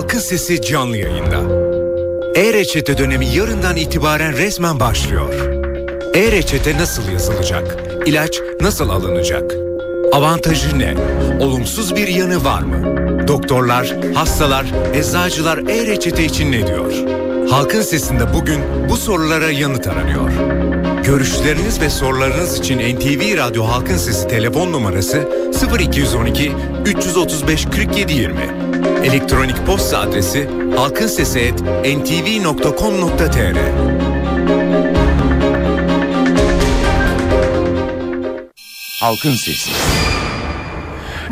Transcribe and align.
Halkın 0.00 0.18
Sesi 0.18 0.62
canlı 0.62 0.96
yayında. 0.96 1.40
E-Reçete 2.34 2.98
dönemi 2.98 3.26
yarından 3.26 3.76
itibaren 3.76 4.36
resmen 4.36 4.80
başlıyor. 4.80 5.34
E-Reçete 6.14 6.78
nasıl 6.78 7.12
yazılacak? 7.12 7.76
İlaç 8.06 8.40
nasıl 8.60 8.88
alınacak? 8.88 9.54
Avantajı 10.12 10.78
ne? 10.78 10.94
Olumsuz 11.40 11.96
bir 11.96 12.08
yanı 12.08 12.44
var 12.44 12.62
mı? 12.62 12.96
Doktorlar, 13.28 13.96
hastalar, 14.14 14.66
eczacılar 14.94 15.58
e-reçete 15.58 16.24
için 16.24 16.52
ne 16.52 16.66
diyor? 16.66 16.92
Halkın 17.50 17.82
Sesi'nde 17.82 18.34
bugün 18.34 18.60
bu 18.88 18.96
sorulara 18.96 19.50
yanıt 19.50 19.86
aranıyor. 19.86 20.30
Görüşleriniz 21.04 21.80
ve 21.80 21.90
sorularınız 21.90 22.58
için 22.58 22.78
NTV 22.78 23.36
Radyo 23.36 23.64
Halkın 23.64 23.96
Sesi 23.96 24.28
telefon 24.28 24.72
numarası 24.72 25.28
0212 25.80 26.52
335 26.86 27.64
47 27.64 28.12
20. 28.12 28.36
Elektronik 29.04 29.66
posta 29.66 29.98
adresi 29.98 30.48
halkinsesi@ntv.com.tr. 30.76 33.56
Halkın 39.00 39.34
Sesi. 39.34 39.70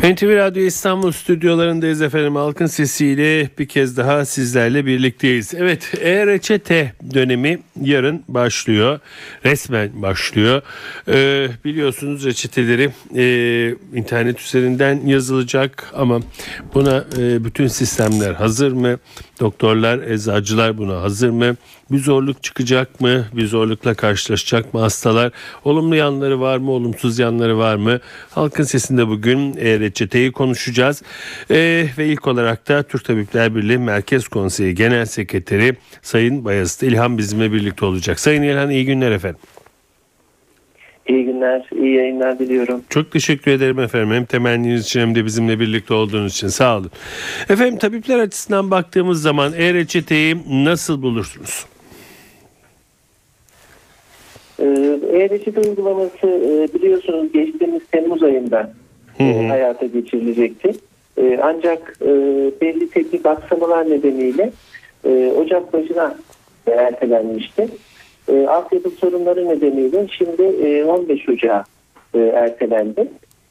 NTV 0.03 0.35
Radyo 0.35 0.63
İstanbul 0.63 1.11
stüdyolarındayız 1.11 2.01
efendim. 2.01 2.35
Halkın 2.35 2.65
sesiyle 2.65 3.49
bir 3.59 3.67
kez 3.67 3.97
daha 3.97 4.25
sizlerle 4.25 4.85
birlikteyiz. 4.85 5.53
Evet 5.53 5.93
e-reçete 6.01 6.93
dönemi 7.13 7.59
yarın 7.81 8.23
başlıyor. 8.27 8.99
Resmen 9.45 10.01
başlıyor. 10.01 10.61
Ee, 11.07 11.47
biliyorsunuz 11.65 12.25
reçeteleri 12.25 12.89
e, 13.15 13.75
internet 13.95 14.41
üzerinden 14.41 15.01
yazılacak 15.05 15.91
ama 15.95 16.19
buna 16.73 17.05
e, 17.17 17.43
bütün 17.43 17.67
sistemler 17.67 18.33
hazır 18.33 18.71
mı? 18.71 18.97
Doktorlar, 19.39 19.99
eczacılar 19.99 20.77
buna 20.77 21.01
hazır 21.01 21.29
mı? 21.29 21.55
Bir 21.91 21.99
zorluk 21.99 22.43
çıkacak 22.43 23.01
mı? 23.01 23.25
Bir 23.33 23.47
zorlukla 23.47 23.93
karşılaşacak 23.93 24.73
mı 24.73 24.79
hastalar? 24.79 25.31
Olumlu 25.65 25.95
yanları 25.95 26.41
var 26.41 26.57
mı? 26.57 26.71
Olumsuz 26.71 27.19
yanları 27.19 27.57
var 27.57 27.75
mı? 27.75 27.99
Halkın 28.29 28.63
sesinde 28.63 29.07
bugün 29.07 29.55
e-reçeteyi 29.89 30.31
konuşacağız. 30.31 31.03
E, 31.51 31.85
ve 31.97 32.05
ilk 32.05 32.27
olarak 32.27 32.67
da 32.69 32.83
Türk 32.83 33.05
Tabipler 33.05 33.55
Birliği 33.55 33.77
Merkez 33.77 34.27
Konseyi 34.27 34.75
Genel 34.75 35.05
Sekreteri 35.05 35.75
Sayın 36.01 36.45
Bayezid 36.45 36.87
İlhan 36.87 37.17
bizimle 37.17 37.51
birlikte 37.51 37.85
olacak. 37.85 38.19
Sayın 38.19 38.43
İlhan 38.43 38.69
iyi 38.69 38.85
günler 38.85 39.11
efendim. 39.11 39.39
İyi 41.07 41.25
günler, 41.25 41.69
iyi 41.81 41.95
yayınlar 41.95 42.39
diliyorum. 42.39 42.81
Çok 42.89 43.11
teşekkür 43.11 43.51
ederim 43.51 43.79
efendim. 43.79 44.11
Hem 44.11 44.25
temenniniz 44.25 44.85
için 44.85 44.99
hem 44.99 45.15
de 45.15 45.25
bizimle 45.25 45.59
birlikte 45.59 45.93
olduğunuz 45.93 46.33
için 46.33 46.47
sağ 46.47 46.77
olun. 46.77 46.91
Efendim 47.49 47.77
tabipler 47.77 48.19
açısından 48.19 48.71
baktığımız 48.71 49.21
zaman 49.21 49.53
e-reçeteyi 49.53 50.37
nasıl 50.49 51.01
bulursunuz? 51.01 51.65
E-reçete 55.13 55.61
uygulaması 55.61 56.27
e, 56.27 56.73
biliyorsunuz 56.73 57.31
geçtiğimiz 57.33 57.81
Temmuz 57.91 58.23
ayında 58.23 58.73
e, 59.19 59.47
hayata 59.47 59.85
geçirilecekti. 59.85 60.71
E, 61.17 61.39
ancak 61.41 61.97
e, 62.01 62.07
belli 62.61 62.89
teknik 62.89 63.25
aksamalar 63.25 63.89
nedeniyle 63.89 64.51
e, 65.05 65.33
Ocak 65.37 65.73
başına 65.73 66.15
ertelenmişti. 66.67 67.67
E, 68.27 68.47
altyapı 68.47 68.89
sorunları 68.89 69.47
nedeniyle 69.47 70.07
şimdi 70.17 70.43
e, 70.43 70.83
15 70.83 71.29
Ocağı 71.29 71.63
e, 72.13 72.19
ertelendi. 72.19 73.07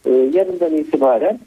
E, 0.06 0.10
yarından 0.10 0.76
itibaren 0.76 1.38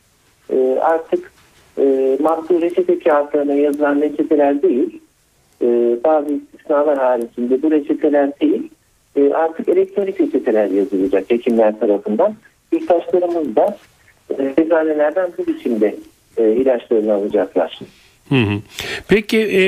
e, 0.53 0.77
artık 0.81 1.31
e, 1.77 2.17
mahsul 2.19 2.61
reçete 2.61 2.99
kağıtlarına 2.99 3.53
yazılan 3.53 4.01
reçeteler 4.01 4.61
değil, 4.61 5.01
e, 5.61 5.97
bazı 6.03 6.33
istisnalar 6.33 6.97
haricinde 6.97 7.61
bu 7.61 7.71
reçeteler 7.71 8.39
değil, 8.41 8.69
e, 9.15 9.33
artık 9.33 9.69
elektronik 9.69 10.21
reçeteler 10.21 10.69
yazılacak 10.69 11.31
hekimler 11.31 11.79
tarafından. 11.79 12.35
Yurttaşlarımız 12.71 13.55
da 13.55 13.77
eczanelerden 14.57 15.29
bu 15.37 15.47
biçimde 15.47 15.95
e, 16.37 16.51
ilaçlarını 16.51 17.13
alacaklar. 17.13 17.79
Hı 18.29 18.35
hı. 18.35 18.59
Peki 19.07 19.37
e, 19.37 19.63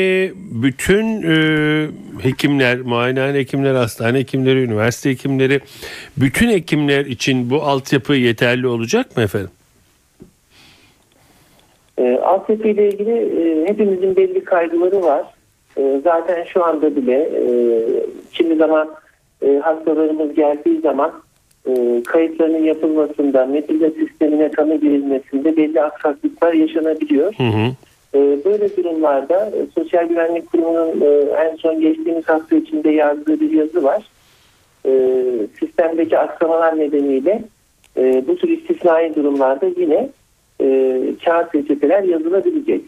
bütün 0.63 1.24
e, 1.24 1.88
hekimler, 2.22 2.81
muayenehane 2.81 3.38
hekimleri, 3.38 3.78
hastane 3.78 4.19
hekimleri, 4.19 4.63
üniversite 4.63 5.09
hekimleri, 5.09 5.59
bütün 6.18 6.50
hekimler 6.50 7.06
için 7.06 7.50
bu 7.50 7.62
altyapı 7.63 8.13
yeterli 8.13 8.68
olacak 8.68 9.18
mı 9.18 9.24
efendim? 9.24 9.50
E, 11.97 12.18
altyapı 12.18 12.68
ile 12.68 12.90
ilgili 12.90 13.12
e, 13.12 13.69
hepimizin 13.69 14.16
belli 14.16 14.44
kaygıları 14.44 15.01
var. 15.01 15.25
E, 15.78 16.01
zaten 16.03 16.44
şu 16.44 16.66
anda 16.66 16.95
bile 16.95 17.16
e, 17.16 17.45
kimi 18.34 18.56
zaman 18.56 18.90
e, 19.41 19.57
hastalarımız 19.57 20.35
geldiği 20.35 20.81
zaman 20.81 21.22
e, 21.68 22.03
kayıtlarının 22.03 22.63
yapılmasında, 22.63 23.46
metinle 23.46 23.91
sistemine 23.91 24.51
tanı 24.51 24.75
girilmesinde 24.75 25.57
belli 25.57 25.81
aksaklıklar 25.81 26.53
yaşanabiliyor. 26.53 27.34
Hı 27.38 27.44
hı. 27.44 27.72
E, 28.16 28.46
böyle 28.46 28.78
durumlarda 28.78 29.46
e, 29.46 29.66
Sosyal 29.75 30.07
Güvenlik 30.07 30.51
Kurumu'nun 30.51 31.01
e, 31.01 31.07
en 31.31 31.56
son 31.56 31.81
geçtiğimiz 31.81 32.29
hafta 32.29 32.56
içinde 32.56 32.90
yazdığı 32.90 33.40
bir 33.40 33.51
yazı 33.51 33.84
var. 33.84 34.03
E, 34.85 34.91
sistemdeki 35.59 36.18
aksamalar 36.18 36.79
nedeniyle 36.79 37.44
e, 37.97 38.24
bu 38.28 38.35
tür 38.35 38.50
istisnai 38.50 39.16
durumlarda 39.16 39.66
yine 39.78 40.09
e, 40.62 41.00
kağıt 41.25 41.56
reçeteler 41.56 42.03
yazılabilecek. 42.03 42.81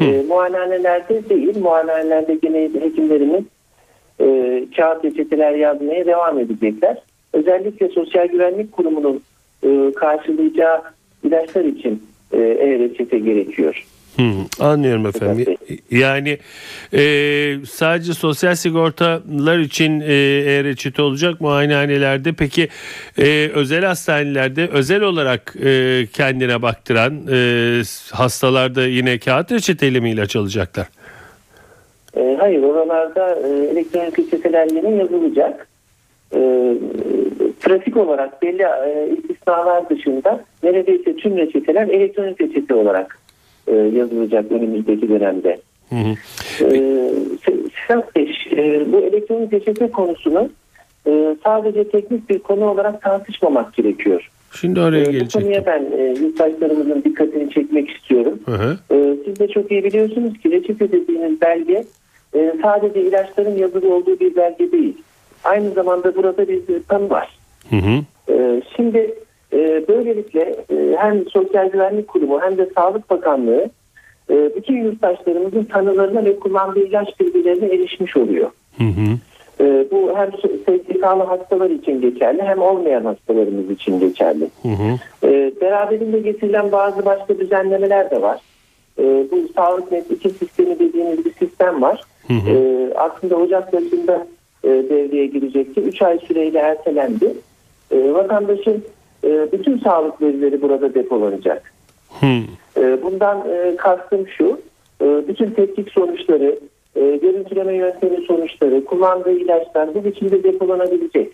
E, 0.00 0.22
muayenehanelerde 0.28 1.28
değil, 1.28 1.58
muayenehanelerde 1.58 2.34
gene 2.34 2.62
hekimlerimiz 2.62 3.44
e, 4.20 4.26
kağıt 4.76 5.04
reçeteler 5.04 5.52
yazmaya 5.52 6.06
devam 6.06 6.38
edecekler. 6.38 7.02
Özellikle 7.32 7.88
Sosyal 7.88 8.26
Güvenlik 8.26 8.72
Kurumu'nun 8.72 9.22
e, 9.62 9.92
karşılayacağı 9.92 10.82
ilaçlar 11.24 11.64
için 11.64 12.02
e-reçete 12.32 13.18
gerekiyor. 13.18 13.84
Hı, 14.16 14.64
anlıyorum 14.64 15.06
efendim. 15.06 15.56
Yani 15.90 16.38
e, 16.94 17.02
sadece 17.70 18.14
sosyal 18.14 18.54
sigortalar 18.54 19.58
için 19.58 20.00
e-reçete 20.00 21.02
olacak 21.02 21.40
muayenehanelerde. 21.40 22.32
Peki 22.32 22.68
e, 23.18 23.50
özel 23.54 23.84
hastanelerde 23.84 24.68
özel 24.68 25.02
olarak 25.02 25.54
e, 25.64 26.06
kendine 26.12 26.62
baktıran 26.62 27.14
e, 27.32 27.82
hastalarda 28.12 28.86
yine 28.86 29.18
kağıt 29.18 29.52
reçeteyle 29.52 30.00
mi 30.00 30.10
ilaç 30.10 30.36
alacaklar? 30.36 30.86
E, 32.16 32.36
hayır 32.40 32.62
oralarda 32.62 33.34
e, 33.34 33.48
elektronik 33.48 34.18
reçeteler 34.18 34.66
yine 34.66 34.94
yazılacak. 34.94 35.68
E, 36.34 36.74
pratik 37.60 37.96
olarak 37.96 38.42
belli 38.42 38.62
e, 38.62 39.08
istisnalar 39.18 39.88
dışında 39.90 40.44
neredeyse 40.62 41.16
tüm 41.16 41.36
reçeteler 41.36 41.88
elektronik 41.88 42.40
reçete 42.40 42.74
olarak 42.74 43.18
e, 43.66 43.76
yazılacak 43.76 44.52
önümüzdeki 44.52 45.08
dönemde. 45.08 45.56
Hı 45.88 45.96
hı. 45.96 46.14
E, 46.74 46.76
e, 48.56 48.92
bu 48.92 48.98
elektronik 48.98 49.52
reçete 49.52 49.90
konusunu 49.90 50.48
e, 51.06 51.36
sadece 51.44 51.88
teknik 51.88 52.30
bir 52.30 52.38
konu 52.38 52.70
olarak 52.70 53.02
tartışmamak 53.02 53.74
gerekiyor. 53.74 54.30
Şimdi 54.60 54.80
oraya 54.80 55.02
e, 55.02 55.06
Bu 55.06 55.10
gelecektim. 55.10 55.40
konuya 55.40 55.66
ben 55.66 55.86
e, 55.98 56.14
yurttaşlarımızın 56.20 57.02
dikkatini 57.04 57.50
çekmek 57.50 57.90
istiyorum. 57.90 58.40
Hı 58.44 58.52
hı. 58.52 58.78
E, 58.90 59.16
siz 59.24 59.38
de 59.38 59.48
çok 59.48 59.70
iyi 59.70 59.84
biliyorsunuz 59.84 60.38
ki 60.38 60.50
reçete 60.50 60.92
dediğiniz 60.92 61.40
belge 61.40 61.84
e, 62.34 62.52
sadece 62.62 63.00
ilaçların 63.00 63.56
yazılı 63.58 63.94
olduğu 63.94 64.20
bir 64.20 64.36
belge 64.36 64.72
değil. 64.72 64.96
Aynı 65.44 65.70
zamanda 65.70 66.16
burada 66.16 66.48
bir 66.48 66.82
tanı 66.88 67.10
var. 67.10 67.38
Hı 67.70 67.76
hı. 67.76 68.02
E, 68.32 68.62
şimdi 68.76 69.14
e, 69.52 69.84
böylelikle 69.88 70.40
e, 70.70 70.96
hem 70.98 71.28
Sosyal 71.28 71.70
Güvenlik 71.70 72.08
Kurumu 72.08 72.40
hem 72.40 72.58
de 72.58 72.68
Sağlık 72.74 73.10
Bakanlığı 73.10 73.70
e, 74.30 74.56
bütün 74.56 74.84
yurttaşlarımızın 74.84 75.64
tanılarına 75.64 76.24
ve 76.24 76.38
kullandığı 76.38 76.80
ilaç 76.80 77.20
bilgilerine 77.20 77.66
erişmiş 77.66 78.16
oluyor. 78.16 78.50
Hı 78.78 78.84
hı. 78.84 79.18
E, 79.60 79.86
bu 79.90 80.12
hem 80.16 80.32
SSK'lı 80.32 81.22
hastalar 81.22 81.70
için 81.70 82.00
geçerli 82.00 82.42
hem 82.42 82.62
olmayan 82.62 83.04
hastalarımız 83.04 83.70
için 83.70 84.00
geçerli. 84.00 84.48
Hı 84.62 84.68
hı. 84.68 84.98
E, 85.28 85.52
beraberinde 85.60 86.18
getirilen 86.18 86.72
bazı 86.72 87.04
başka 87.04 87.38
düzenlemeler 87.38 88.10
de 88.10 88.22
var. 88.22 88.40
E, 88.98 89.02
bu 89.02 89.48
Sağlık 89.56 89.92
Net 89.92 90.10
2 90.10 90.30
sistemi 90.30 90.78
dediğimiz 90.78 91.24
bir 91.24 91.32
sistem 91.32 91.82
var. 91.82 92.00
Hı 92.28 92.34
hı. 92.34 92.50
E, 92.50 92.94
aslında 92.94 93.36
Ocak 93.36 93.72
başında 93.72 94.26
e, 94.64 94.68
devreye 94.68 95.26
girecekti. 95.26 95.80
3 95.80 96.02
ay 96.02 96.18
süreyle 96.18 96.58
ertelendi. 96.58 97.34
E, 97.90 98.12
vatandaşın 98.12 98.84
e, 99.24 99.52
bütün 99.52 99.78
sağlık 99.78 100.22
verileri 100.22 100.62
burada 100.62 100.94
depolanacak. 100.94 101.72
Hı. 102.20 102.26
E, 102.76 103.02
bundan 103.02 103.38
e, 103.50 103.76
kastım 103.76 104.28
şu, 104.28 104.60
e, 105.02 105.28
bütün 105.28 105.50
tetkik 105.50 105.90
sonuçları, 105.90 106.58
e, 106.96 107.16
görüntüleme 107.16 107.74
yöntemi 107.74 108.26
sonuçları, 108.26 108.84
kullandığı 108.84 109.32
ilaçlar 109.32 109.94
bu 109.94 110.04
biçimde 110.04 110.42
depolanabilecek. 110.42 111.32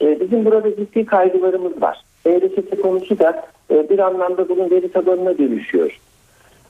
E, 0.00 0.20
bizim 0.20 0.44
burada 0.44 0.76
ciddi 0.76 1.06
kaygılarımız 1.06 1.82
var. 1.82 2.04
E-reçete 2.26 2.76
konusu 2.76 3.18
da 3.18 3.46
e, 3.70 3.88
bir 3.90 3.98
anlamda 3.98 4.48
bunun 4.48 4.70
veri 4.70 4.92
tabanına 4.92 5.38
dönüşüyor. 5.38 6.00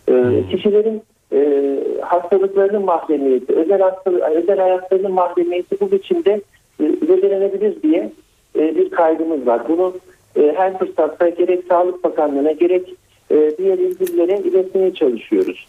E, 0.09 0.15
kişilerin 0.51 1.03
e, 1.33 1.79
hastalıklarının 2.01 2.85
mahremiyeti, 2.85 3.53
özel, 3.53 3.81
hastalık, 3.81 4.23
özel 4.23 4.59
hayatlarının 4.59 5.13
mahremiyeti 5.13 5.81
bu 5.81 5.93
biçimde 5.93 6.41
e, 6.81 6.85
zedelenebilir 7.07 7.83
diye 7.83 8.13
e, 8.59 8.77
bir 8.77 8.91
kaygımız 8.91 9.47
var. 9.47 9.69
Bunu 9.69 9.95
e, 10.37 10.53
her 10.57 10.79
fırsatta 10.79 11.29
gerek 11.29 11.65
Sağlık 11.69 12.05
Bakanlığı'na 12.05 12.53
gerek 12.53 12.95
e, 13.31 13.53
diğer 13.59 13.79
ilgililere 13.79 14.39
iletmeye 14.39 14.95
çalışıyoruz. 14.95 15.67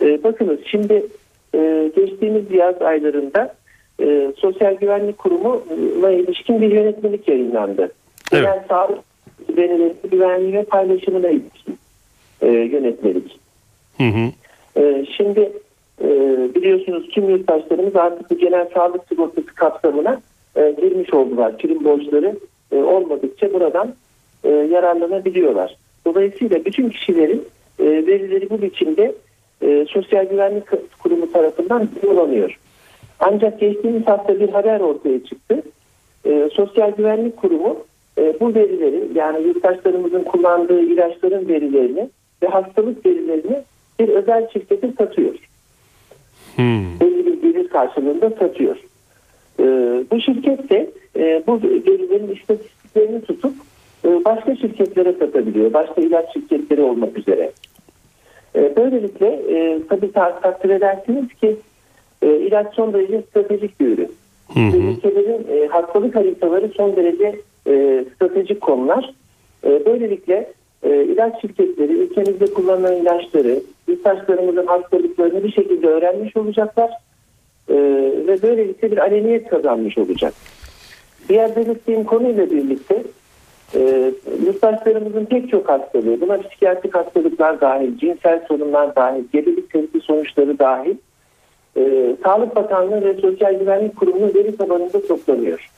E, 0.00 0.24
bakınız 0.24 0.58
şimdi 0.66 1.06
e, 1.54 1.90
geçtiğimiz 1.96 2.50
yaz 2.50 2.82
aylarında 2.82 3.54
e, 4.00 4.32
Sosyal 4.36 4.74
Güvenlik 4.74 5.18
Kurumu'na 5.18 6.10
ilişkin 6.10 6.60
bir 6.60 6.70
yönetmelik 6.70 7.28
yayınlandı. 7.28 7.92
Evet. 8.32 8.44
Genel 8.44 8.64
sağlık 8.68 8.98
verileri 9.56 9.94
güvenliği 10.10 10.52
ve 10.52 10.64
paylaşımına 10.64 11.28
ilişkin 11.28 11.78
e, 12.42 12.46
yönetmelik. 12.48 13.38
Hı 13.98 14.04
hı. 14.04 14.30
Ee, 14.76 15.06
Şimdi 15.16 15.52
e, 16.02 16.08
biliyorsunuz 16.54 17.08
tüm 17.08 17.30
yurttaşlarımız 17.30 17.96
artık 17.96 18.30
bu 18.30 18.38
genel 18.38 18.68
sağlık 18.74 19.08
sigortası 19.08 19.46
kapsamına 19.46 20.20
e, 20.56 20.74
girmiş 20.80 21.14
oldular. 21.14 21.58
Prim 21.58 21.84
borçları 21.84 22.36
e, 22.72 22.76
olmadıkça 22.76 23.52
buradan 23.52 23.94
yararlanabiliyorlar. 24.70 25.76
Dolayısıyla 26.06 26.64
bütün 26.64 26.88
kişilerin 26.90 27.44
verileri 27.80 28.50
bu 28.50 28.62
biçimde 28.62 29.14
Sosyal 29.88 30.24
Güvenlik 30.24 30.64
Kurumu 31.02 31.32
tarafından 31.32 31.88
kullanılıyor. 32.00 32.58
Ancak 33.20 33.60
geçtiğimiz 33.60 34.06
hafta 34.06 34.40
bir 34.40 34.48
haber 34.48 34.80
ortaya 34.80 35.24
çıktı. 35.24 35.62
Sosyal 36.52 36.90
Güvenlik 36.90 37.36
Kurumu 37.36 37.76
bu 38.40 38.54
verileri 38.54 39.08
yani 39.14 39.46
yurttaşlarımızın 39.46 40.24
kullandığı 40.24 40.80
ilaçların 40.80 41.48
verilerini 41.48 42.10
ve 42.42 42.46
hastalık 42.46 43.06
verilerini 43.06 43.62
bir 43.98 44.08
özel 44.08 44.48
şirkete 44.52 44.92
satıyor. 44.98 45.34
Hmm. 46.56 47.00
Belli 47.00 47.26
bir 47.26 47.42
gelir 47.42 47.68
karşılığında 47.68 48.30
satıyor. 48.30 48.76
E, 49.60 49.64
bu 50.10 50.20
şirket 50.20 50.70
de 50.70 50.90
e, 51.16 51.42
bu 51.46 51.62
verilerin 51.62 52.34
istatistiklerini 52.34 53.20
tutup 53.20 53.54
e, 54.04 54.24
başka 54.24 54.56
şirketlere 54.56 55.12
satabiliyor. 55.12 55.72
Başka 55.72 56.00
ilaç 56.00 56.32
şirketleri 56.32 56.82
olmak 56.82 57.18
üzere. 57.18 57.52
E, 58.56 58.76
böylelikle 58.76 59.26
e, 59.26 59.80
tabii 59.88 60.12
ta- 60.12 60.40
takdir 60.40 60.70
edersiniz 60.70 61.34
ki 61.40 61.56
e, 62.22 62.36
ilaç 62.36 62.74
son 62.74 62.92
derece 62.92 63.22
stratejik 63.22 63.80
bir 63.80 63.86
ürün. 63.86 64.12
Hı 64.54 64.60
hı. 64.60 64.76
Ülkelerin 64.76 65.46
e, 65.52 65.66
hastalık 65.66 66.16
haritaları 66.16 66.68
son 66.76 66.96
derece 66.96 67.40
e, 67.66 68.04
stratejik 68.14 68.60
konular. 68.60 69.14
E, 69.64 69.86
böylelikle 69.86 70.52
e, 70.82 71.04
ilaç 71.04 71.40
şirketleri 71.40 71.92
ülkemizde 71.92 72.46
kullanılan 72.46 72.96
ilaçları, 72.96 73.60
yurttaşlarımızın 73.88 74.66
hastalıklarını 74.66 75.44
bir 75.44 75.52
şekilde 75.52 75.86
öğrenmiş 75.86 76.36
olacaklar 76.36 76.90
E, 77.68 77.74
ve 78.26 78.42
böylelikle 78.42 78.90
bir 78.90 78.98
aleniyet 78.98 79.48
kazanmış 79.48 79.98
olacak. 79.98 80.34
Diğer 81.28 81.56
belirttiğim 81.56 82.04
konuyla 82.04 82.50
birlikte 82.50 83.02
e, 83.74 84.12
pek 85.30 85.50
çok 85.50 85.68
hastalığı, 85.68 86.20
buna 86.20 86.40
psikiyatrik 86.40 86.94
hastalıklar 86.94 87.60
dahil, 87.60 87.98
cinsel 87.98 88.46
sorunlar 88.48 88.96
dahil, 88.96 89.24
gebelik 89.32 89.70
testi 89.70 90.00
sonuçları 90.00 90.58
dahil 90.58 90.96
e, 91.76 92.16
Sağlık 92.24 92.56
Bakanlığı 92.56 93.04
ve 93.04 93.14
Sosyal 93.14 93.54
Güvenlik 93.58 93.96
Kurumu'nun 93.96 94.34
veri 94.34 94.56
tabanında 94.56 95.06
toplanıyor. 95.06 95.70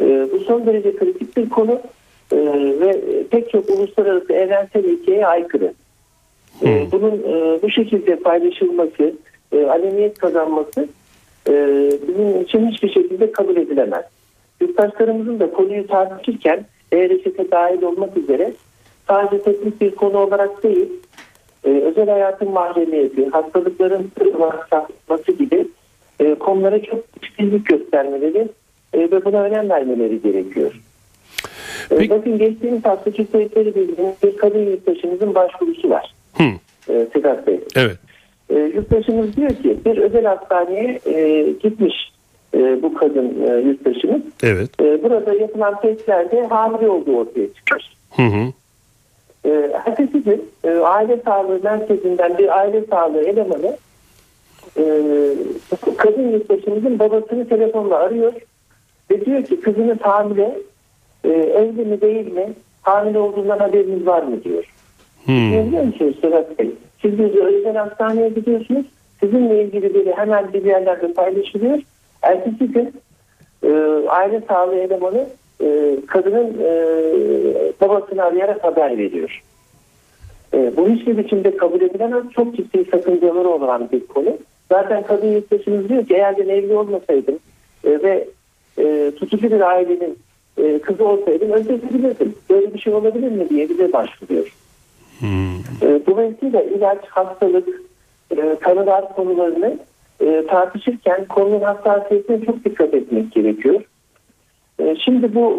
E, 0.00 0.28
bu 0.32 0.38
son 0.38 0.66
derece 0.66 0.96
kritik 0.96 1.36
bir 1.36 1.48
konu 1.48 1.80
e, 2.32 2.36
ve 2.80 3.00
pek 3.30 3.50
çok 3.50 3.70
uluslararası 3.70 4.32
evrensel 4.32 4.84
ilkeye 4.84 5.26
aykırı. 5.26 5.72
E, 6.64 6.86
bunun 6.92 7.12
e, 7.12 7.62
bu 7.62 7.70
şekilde 7.70 8.16
paylaşılması, 8.16 9.12
e, 9.52 9.64
alemiyet 9.66 10.18
kazanması 10.18 10.88
e, 11.48 11.52
bizim 12.08 12.40
için 12.42 12.66
hiçbir 12.70 12.92
şekilde 12.92 13.32
kabul 13.32 13.56
edilemez. 13.56 14.04
Yurttaşlarımızın 14.60 15.40
da 15.40 15.50
konuyu 15.50 15.86
tartışırken 15.86 16.64
e-reçete 16.92 17.50
dahil 17.50 17.82
olmak 17.82 18.16
üzere 18.16 18.52
sadece 19.08 19.42
teknik 19.42 19.80
bir 19.80 19.90
konu 19.90 20.18
olarak 20.18 20.62
değil, 20.62 20.88
e, 21.64 21.68
özel 21.70 22.08
hayatın 22.08 22.50
mahremiyeti, 22.50 23.28
hastalıkların 23.28 24.10
saklanması 24.70 25.32
gibi 25.32 25.66
e, 26.20 26.34
konulara 26.34 26.82
çok 26.82 27.04
ciddilik 27.22 27.66
göstermeleri 27.66 28.48
e, 28.94 28.98
ve 28.98 29.24
buna 29.24 29.42
önem 29.42 29.70
vermeleri 29.70 30.22
gerekiyor. 30.22 30.80
E, 31.90 31.96
Peki- 31.96 32.10
bakın 32.10 32.38
geçtiğimiz 32.38 32.84
hafta 32.84 33.10
Türk 33.10 33.32
Kayıtları 33.32 33.74
Birliği'nin 33.74 34.14
bir 34.22 34.36
kadın 34.36 34.66
yurttaşımızın 34.70 35.34
başvurusu 35.34 35.90
var. 35.90 36.14
E, 36.88 37.06
Sedat 37.12 37.46
Bey. 37.46 37.60
Evet. 37.76 37.98
E, 38.50 38.54
yurttaşımız 38.54 39.36
diyor 39.36 39.50
ki 39.50 39.78
bir 39.84 39.98
özel 39.98 40.24
hastaneye 40.24 41.00
e, 41.06 41.42
gitmiş 41.62 42.12
e, 42.54 42.82
bu 42.82 42.94
kadın 42.94 43.46
e, 43.48 43.60
yurttaşımız. 43.60 44.22
Evet. 44.42 44.70
E, 44.80 45.02
burada 45.02 45.34
yapılan 45.34 45.80
testlerde 45.80 46.46
hamile 46.46 46.88
olduğu 46.88 47.16
ortaya 47.16 47.54
çıkmış. 47.54 47.84
Hı 48.16 48.22
hı. 48.22 48.52
E, 49.44 49.50
ertesi 49.86 50.22
gün 50.22 50.50
e, 50.64 50.70
aile 50.70 51.20
sağlığı 51.24 51.60
merkezinden 51.62 52.38
bir 52.38 52.58
aile 52.58 52.84
sağlığı 52.90 53.22
elemanı 53.22 53.76
e, 54.76 54.84
kadın 55.96 56.32
yurttaşımızın 56.32 56.98
babasını 56.98 57.48
telefonla 57.48 57.96
arıyor 57.96 58.32
ve 59.10 59.24
diyor 59.24 59.44
ki 59.44 59.60
kızınız 59.60 59.98
hamile 60.00 60.58
e, 61.24 61.28
evli 61.28 61.84
mi 61.84 62.00
değil 62.00 62.32
mi 62.32 62.52
hamile 62.82 63.18
olduğundan 63.18 63.58
haberiniz 63.58 64.06
var 64.06 64.22
mı 64.22 64.44
diyor. 64.44 64.64
Hmm. 65.24 65.66
Biliyor 65.66 65.84
musunuz 65.84 66.16
Sedat 66.20 66.58
Bey? 66.58 66.70
Siz 67.02 67.18
bir 67.18 67.34
özel 67.34 67.76
hastaneye 67.76 68.28
gidiyorsunuz. 68.28 68.86
Sizinle 69.20 69.64
ilgili 69.64 69.94
biri 69.94 70.12
hemen 70.16 70.52
bir 70.52 70.64
yerlerde 70.64 71.12
paylaşılıyor. 71.12 71.78
Ertesi 72.22 72.66
gün 72.66 72.92
e, 73.62 73.70
aile 74.08 74.40
sağlığı 74.48 74.76
elemanı 74.76 75.26
e, 75.60 75.96
kadının 76.06 76.54
e, 76.60 76.72
babasını 77.80 78.22
arayarak 78.22 78.64
haber 78.64 78.98
veriyor. 78.98 79.42
E, 80.54 80.72
bu 80.76 80.88
hiçbir 80.88 81.18
biçimde 81.18 81.56
kabul 81.56 81.80
edilemez. 81.80 82.24
Çok 82.34 82.56
ciddi 82.56 82.84
sakıncaları 82.90 83.48
olan 83.48 83.88
bir 83.92 84.06
konu. 84.06 84.38
Zaten 84.68 85.02
kadın 85.02 85.32
yurttaşımız 85.32 85.88
diyor 85.88 86.06
ki 86.06 86.14
eğer 86.14 86.38
ben 86.38 86.48
evli 86.48 86.74
olmasaydım 86.74 87.38
e, 87.84 87.90
ve 87.90 88.28
e, 88.78 89.12
tutucu 89.18 89.50
bir 89.50 89.60
ailenin 89.60 90.18
e, 90.58 90.78
kızı 90.78 91.04
olsaydım 91.04 91.50
öldürebilirdim. 91.50 92.34
Böyle 92.50 92.74
bir 92.74 92.78
şey 92.78 92.94
olabilir 92.94 93.30
mi 93.30 93.48
diye 93.48 93.68
bize 93.68 93.92
başvuruyor. 93.92 94.54
E, 95.82 96.00
Dolayısıyla 96.06 96.62
ilaç, 96.62 96.98
hastalık, 97.06 97.68
e, 98.30 98.56
tanılar 98.60 99.14
konularını 99.14 99.78
e, 100.20 100.46
tartışırken 100.46 101.24
konunun 101.24 101.60
hassasiyetine 101.60 102.44
çok 102.44 102.64
dikkat 102.64 102.94
etmek 102.94 103.32
gerekiyor. 103.32 103.82
E, 104.78 104.96
Şimdi 104.96 105.34
bu 105.34 105.58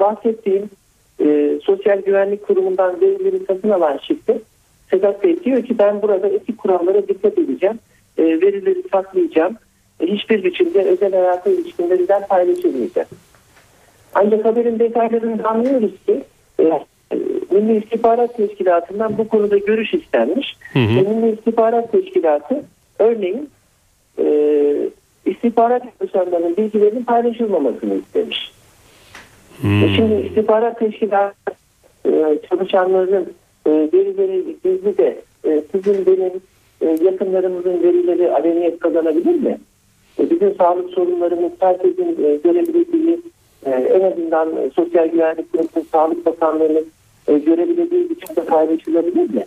bahsettiğim 0.00 0.70
Sosyal 1.62 2.02
Güvenlik 2.02 2.46
Kurumu'ndan 2.46 3.00
verileri 3.00 3.38
satın 3.46 3.70
alan 3.70 3.98
şirket 3.98 4.42
Sedat 4.90 5.22
Bey 5.24 5.44
diyor 5.44 5.62
ki 5.62 5.78
ben 5.78 6.02
burada 6.02 6.28
etik 6.28 6.58
kurallara 6.58 7.08
dikkat 7.08 7.38
edeceğim. 7.38 7.78
Verileri 8.18 8.82
saklayacağım. 8.92 9.56
Hiçbir 10.00 10.44
biçimde 10.44 10.82
özel 10.82 11.12
hayata 11.12 11.50
ilişkin 11.50 11.90
veriler 11.90 12.28
paylaşılmayacak. 12.28 13.08
Ancak 14.14 14.44
haberin 14.44 14.78
detaylarını 14.78 15.48
anlıyoruz 15.48 15.92
ki 16.06 16.24
e, 16.60 16.72
Milli 17.56 17.78
İstihbarat 17.78 18.36
Teşkilatı'ndan 18.36 19.18
bu 19.18 19.28
konuda 19.28 19.58
görüş 19.58 19.94
istenmiş. 19.94 20.56
Hı 20.72 20.78
hı. 20.78 20.82
Milli 20.82 21.32
İstihbarat 21.32 21.92
Teşkilatı 21.92 22.62
örneğin 22.98 23.50
e, 24.18 24.26
istihbarat 25.26 25.82
çalışanlarının 25.98 26.56
bilgilerinin 26.56 27.04
paylaşılmamasını 27.04 27.94
istemiş. 27.94 28.52
E, 29.64 29.96
Şimdi 29.96 30.26
istihbarat 30.26 30.78
teşkilatı 30.78 31.52
e, 32.06 32.38
çalışanlarının 32.50 33.32
e, 33.66 33.70
verileri 33.70 34.56
gizli 34.64 34.98
de 34.98 35.18
e, 35.44 35.62
sizin 35.72 36.06
benim 36.06 36.32
e, 36.80 37.04
yakınlarımızın 37.04 37.82
verileri 37.82 38.32
aleniyet 38.32 38.78
kazanabilir 38.78 39.34
mi? 39.34 39.58
E, 40.18 40.30
bizim 40.30 40.54
sağlık 40.54 40.90
sorunlarımız 40.90 41.52
herkesin 41.60 42.24
e, 42.24 42.36
görebildiği 42.36 43.20
e, 43.66 43.70
en 43.70 44.12
azından 44.12 44.56
e, 44.56 44.70
Sosyal 44.70 45.06
Güvenlik 45.06 45.52
Kurumu, 45.52 45.68
Sağlık 45.92 46.26
Bakanlığı'nın 46.26 46.86
e, 47.28 47.38
görebildiği 47.38 48.10
biçimde 48.10 48.44
paylaşılabilir 48.44 49.34
mi? 49.34 49.44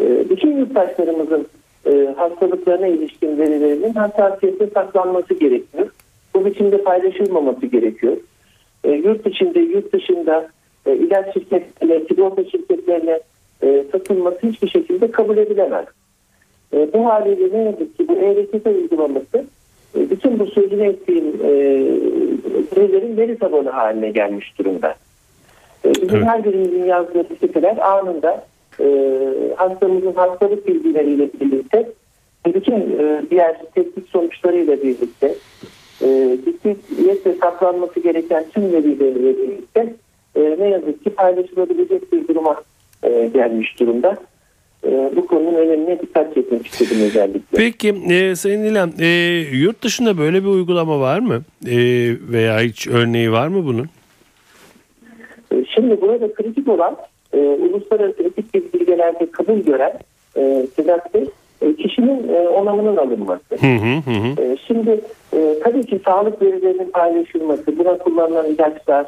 E, 0.00 0.30
bütün 0.30 0.56
yurttaşlarımızın 0.56 1.46
e, 1.86 2.14
hastalıklarına 2.16 2.86
ilişkin 2.86 3.38
verilerinin 3.38 3.94
hassasiyetle 3.94 4.66
saklanması 4.66 5.34
gerekiyor. 5.34 5.90
Bu 6.34 6.44
biçimde 6.44 6.82
paylaşılmaması 6.82 7.66
gerekiyor. 7.66 8.16
E, 8.84 8.90
yurt 8.90 9.26
içinde, 9.26 9.60
yurt 9.60 9.92
dışında 9.92 10.48
e, 10.86 10.96
ilaç 10.96 11.32
şirketlerine, 11.34 12.04
sigorta 12.04 12.44
şirketlerine 12.44 13.20
e, 13.62 13.84
satılması 13.92 14.46
hiçbir 14.46 14.68
şekilde 14.68 15.10
kabul 15.10 15.36
edilemez. 15.36 15.86
E, 16.74 16.92
bu 16.92 17.06
haliyle 17.06 17.58
ne 17.58 17.62
yazık 17.62 17.98
ki 17.98 18.08
bu 18.08 18.12
e-reçete 18.12 18.70
uygulaması 18.70 19.44
e, 19.98 20.10
bütün 20.10 20.38
bu 20.38 20.46
sözünü 20.46 20.84
ettiğim 20.84 21.26
e, 21.26 21.50
verilerin 22.76 23.16
veri 23.16 23.38
tabanı 23.38 23.70
haline 23.70 24.10
gelmiş 24.10 24.58
durumda. 24.58 24.94
E, 25.84 25.94
bizim 26.02 26.16
Evet. 26.16 26.26
her 26.26 26.44
birimizin 26.44 26.84
yazdığı 26.84 27.30
reçeteler 27.30 27.76
anında 27.76 28.44
e, 28.80 28.86
hastamızın 29.56 30.12
hastalık 30.12 30.68
bilgileriyle 30.68 31.28
birlikte 31.40 31.88
bütün 32.54 32.74
e, 32.74 33.22
diğer 33.30 33.56
teknik 33.74 34.08
sonuçlarıyla 34.08 34.82
birlikte 34.82 35.34
e, 36.02 36.36
ciddiyetle 36.44 37.34
saklanması 37.40 38.00
gereken 38.00 38.44
tüm 38.54 38.72
verileriyle 38.72 39.38
birlikte 39.38 39.94
e, 40.36 40.56
ne 40.58 40.68
yazık 40.68 41.04
ki 41.04 41.10
paylaşılabilecek 41.10 42.12
bir 42.12 42.28
duruma 42.28 42.62
e, 43.02 43.30
gelmiş 43.34 43.80
durumda. 43.80 44.16
E, 44.86 45.10
bu 45.16 45.26
konunun 45.26 45.54
önemine 45.54 46.00
dikkat 46.00 46.34
çekmek 46.34 46.66
istedim 46.66 46.96
özellikle. 47.04 47.40
Peki 47.56 47.94
e, 48.10 48.34
Sayın 48.36 48.60
İlhan 48.64 48.92
e, 49.00 49.06
yurt 49.52 49.82
dışında 49.82 50.18
böyle 50.18 50.42
bir 50.42 50.48
uygulama 50.48 51.00
var 51.00 51.18
mı? 51.20 51.42
E, 51.66 51.76
veya 52.32 52.60
hiç 52.60 52.88
örneği 52.88 53.32
var 53.32 53.48
mı 53.48 53.64
bunun? 53.66 53.86
E, 55.52 55.64
Şimdi 55.64 56.00
burada 56.00 56.34
kritik 56.34 56.68
olan 56.68 56.96
e, 57.32 57.38
uluslararası 57.38 58.22
etik 58.22 58.74
bilgilerde 58.74 59.30
kabul 59.30 59.58
gören 59.58 59.92
e, 60.36 60.66
Sedat 60.76 61.14
Bey, 61.14 61.26
e, 61.62 61.74
kişinin 61.76 62.28
e, 62.28 62.48
onamının 62.48 62.96
alınması. 62.96 63.56
Hı 63.60 63.66
hı. 63.66 64.10
hı. 64.10 64.42
E, 64.42 64.56
şimdi 64.66 65.00
e, 65.34 65.58
tabii 65.64 65.86
ki 65.86 66.00
sağlık 66.04 66.42
verilerinin 66.42 66.90
paylaşılması, 66.90 67.78
buna 67.78 67.98
kullanılan 67.98 68.46
ilaçlar, 68.46 69.06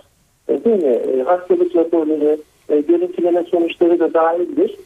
e, 0.48 0.64
değil 0.64 0.82
mi? 0.82 0.88
E, 0.88 1.22
hastalık 1.22 1.76
raporları, 1.76 2.38
e, 2.68 2.80
görüntüleme 2.80 3.42
sonuçları 3.42 4.00
da 4.00 4.14
dahildir. 4.14 4.76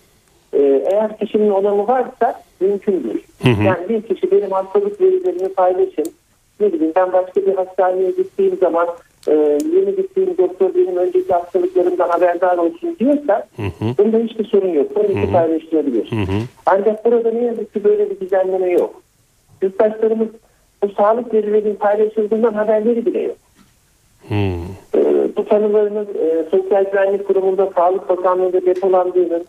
E, 0.53 0.83
eğer 0.93 1.19
kişinin 1.19 1.51
onamı 1.51 1.87
varsa 1.89 2.43
mümkündür. 2.61 3.21
Hı 3.43 3.49
hı. 3.49 3.65
Yani 3.65 3.89
bir 3.89 4.03
kişi 4.03 4.31
benim 4.31 4.51
hastalık 4.51 5.01
verilerimi 5.01 5.49
paylaşın. 5.49 6.07
Ne 6.61 6.73
bileyim 6.73 6.93
ben 6.97 7.13
başka 7.13 7.47
bir 7.47 7.55
hastaneye 7.55 8.11
gittiğim 8.11 8.57
zaman 8.57 8.89
e, 9.29 9.33
yeni 9.77 9.97
gittiğim 9.97 10.39
doktor 10.39 10.75
benim 10.75 10.97
önceki 10.97 11.33
hastalıklarımdan 11.33 12.09
haberdar 12.09 12.59
olsun 12.59 12.97
diyorsa 13.01 13.47
Hı 13.57 13.63
hı. 13.63 13.99
bunda 13.99 14.19
hiçbir 14.19 14.45
sorun 14.45 14.69
yok. 14.69 14.95
Tabii 14.95 15.15
ki 15.15 15.33
paylaşılabilir. 15.33 16.11
Hı 16.11 16.17
hı. 16.17 16.37
Ancak 16.67 17.05
burada 17.05 17.31
ne 17.31 17.43
yazık 17.43 17.75
ki 17.75 17.85
böyle 17.85 18.11
bir 18.11 18.21
düzenleme 18.21 18.71
yok. 18.71 19.03
Yurttaşlarımız 19.63 20.29
bu 20.83 20.89
sağlık 20.89 21.35
verilerinin 21.35 21.75
paylaşıldığından 21.75 22.53
haberleri 22.53 23.07
bile 23.07 23.21
yok. 23.21 23.37
Hı. 24.29 24.35
Ee, 24.95 25.29
bu 25.37 25.45
tanılarının 25.45 26.07
e, 26.07 26.45
Sosyal 26.51 26.85
Güvenlik 26.85 27.27
Kurumu'nda 27.27 27.71
Sağlık 27.77 28.09
Bakanlığı'nda 28.09 28.67
depolandığının 28.67 29.45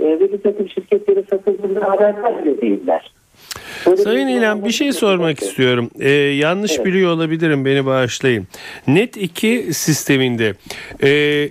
e, 0.00 0.04
ve 0.04 0.32
bir 0.32 0.42
takım 0.42 0.68
şirketlere 0.68 1.22
satıldığından 1.22 1.80
haberdar 1.80 2.44
bile 2.44 2.60
değiller. 2.60 3.12
Sayın 3.84 4.28
İlhan 4.28 4.64
bir 4.64 4.70
şey 4.70 4.92
sormak 4.92 5.42
istiyorum. 5.42 5.90
Ee, 6.00 6.10
yanlış 6.10 6.72
Evet. 6.76 6.86
biliyor 6.86 7.10
olabilirim 7.10 7.64
beni 7.64 7.86
bağışlayın. 7.86 8.48
Net 8.86 9.16
2 9.16 9.68
sisteminde 9.72 10.54
e, 11.02 11.48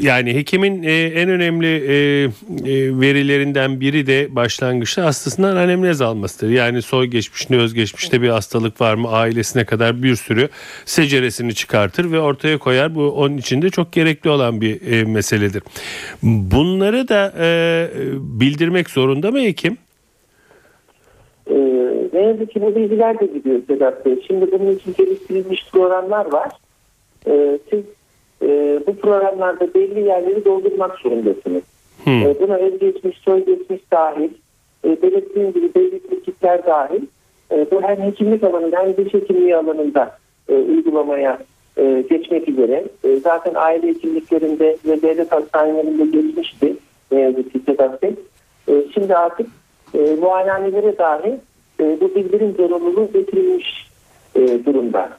yani 0.00 0.34
hekimin 0.34 0.82
e, 0.82 0.92
en 0.92 1.30
önemli 1.30 1.66
e, 1.66 1.94
e, 2.24 2.30
verilerinden 3.00 3.80
biri 3.80 4.06
de 4.06 4.28
başlangıçta 4.30 5.04
hastasından 5.04 5.56
anemnez 5.56 6.00
almasıdır. 6.00 6.50
Yani 6.50 6.82
soy 6.82 7.06
geçmişinde 7.06 7.58
özgeçmişte 7.58 8.22
bir 8.22 8.28
hastalık 8.28 8.80
var 8.80 8.94
mı 8.94 9.08
ailesine 9.08 9.64
kadar 9.64 10.02
bir 10.02 10.16
sürü 10.16 10.48
seceresini 10.84 11.54
çıkartır 11.54 12.12
ve 12.12 12.20
ortaya 12.20 12.58
koyar. 12.58 12.94
Bu 12.94 13.10
onun 13.10 13.36
içinde 13.36 13.70
çok 13.70 13.92
gerekli 13.92 14.30
olan 14.30 14.60
bir 14.60 14.92
e, 14.92 15.04
meseledir. 15.04 15.62
Bunları 16.22 17.08
da 17.08 17.32
bildirmek 18.40 18.90
zorunda 18.90 19.30
mı 19.30 19.40
hekim? 19.40 19.78
Ne 22.16 22.22
yazık 22.22 22.50
ki 22.50 22.62
bu 22.62 22.74
bilgiler 22.74 23.20
de 23.20 23.26
gidiyor 23.26 23.60
Sedat 23.66 24.06
Bey. 24.06 24.22
Şimdi 24.26 24.52
bunun 24.52 24.70
için 24.70 24.94
geliştirilmiş 24.98 25.70
programlar 25.72 26.32
var. 26.32 26.50
Ee, 27.26 27.58
siz 27.70 27.84
e, 28.42 28.80
bu 28.86 28.96
programlarda 28.96 29.74
belli 29.74 30.00
yerleri 30.00 30.44
doldurmak 30.44 30.98
zorundasınız. 30.98 31.62
Hı. 32.04 32.10
Ee, 32.10 32.34
buna 32.40 32.56
özgeçmiş, 32.56 33.18
soygeçmiş 33.18 33.80
dahil, 33.92 34.30
e, 34.84 35.02
belirttiğim 35.02 35.52
gibi 35.52 35.74
belli 35.74 36.00
tetkikler 36.00 36.66
dahil. 36.66 37.02
E, 37.52 37.66
bu 37.70 37.82
hem 37.82 38.02
hekimlik 38.02 38.44
alanında 38.44 38.78
hem 38.78 38.96
diş 38.96 39.14
hekimliği 39.14 39.56
alanında 39.56 40.18
e, 40.48 40.54
uygulamaya 40.54 41.38
e, 41.78 42.04
geçmek 42.10 42.48
üzere. 42.48 42.84
E, 43.04 43.16
zaten 43.16 43.52
aile 43.54 43.88
hekimliklerinde 43.88 44.76
ve 44.86 45.02
devlet 45.02 45.32
hastanelerinde 45.32 46.04
geçmişti. 46.04 46.76
Ne 47.12 47.20
yazık 47.20 47.52
ki 47.52 47.60
Sedat 47.66 48.02
Bey. 48.02 48.14
E, 48.68 48.72
şimdi 48.94 49.16
artık 49.16 49.46
e, 49.94 50.16
muayenehanelere 50.20 50.98
dahi 50.98 51.40
e, 51.80 52.00
bu 52.00 52.14
bildirim 52.14 52.54
zorunluluğu 52.56 53.12
getirilmiş 53.12 53.86
e, 54.34 54.64
durumda. 54.64 55.18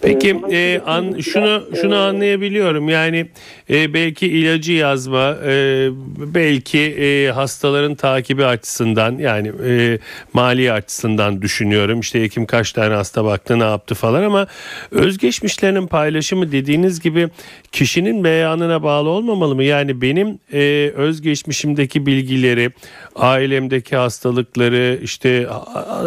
Peki 0.00 0.40
Ee, 0.50 0.56
e, 0.56 0.80
an, 0.86 1.18
şunu 1.20 1.44
biraz, 1.44 1.80
şunu 1.80 1.94
e, 1.94 1.98
anlayabiliyorum. 1.98 2.88
Yani 2.88 3.26
e, 3.70 3.94
belki 3.94 4.26
ilacı 4.26 4.72
yazma, 4.72 5.36
e, 5.46 5.88
belki 6.34 6.78
e, 6.80 7.30
hastaların 7.30 7.94
takibi 7.94 8.44
açısından 8.44 9.18
yani 9.18 9.52
e, 9.66 9.98
mali 10.32 10.72
açısından 10.72 11.42
düşünüyorum. 11.42 12.00
İşte 12.00 12.22
hekim 12.22 12.46
kaç 12.46 12.72
tane 12.72 12.94
hasta 12.94 13.24
baktı, 13.24 13.58
ne 13.58 13.64
yaptı 13.64 13.94
falan 13.94 14.22
ama 14.22 14.46
özgeçmişlerinin 14.90 15.86
paylaşımı 15.86 16.52
dediğiniz 16.52 17.00
gibi 17.00 17.28
kişinin 17.72 18.24
beyanına 18.24 18.82
bağlı 18.82 19.08
olmamalı 19.08 19.54
mı? 19.54 19.64
Yani 19.64 20.00
benim 20.02 20.38
e, 20.52 20.92
özgeçmişimdeki 20.96 22.06
bilgileri, 22.06 22.70
ailemdeki 23.16 23.96
hastalıkları, 23.96 24.98
işte 25.02 25.48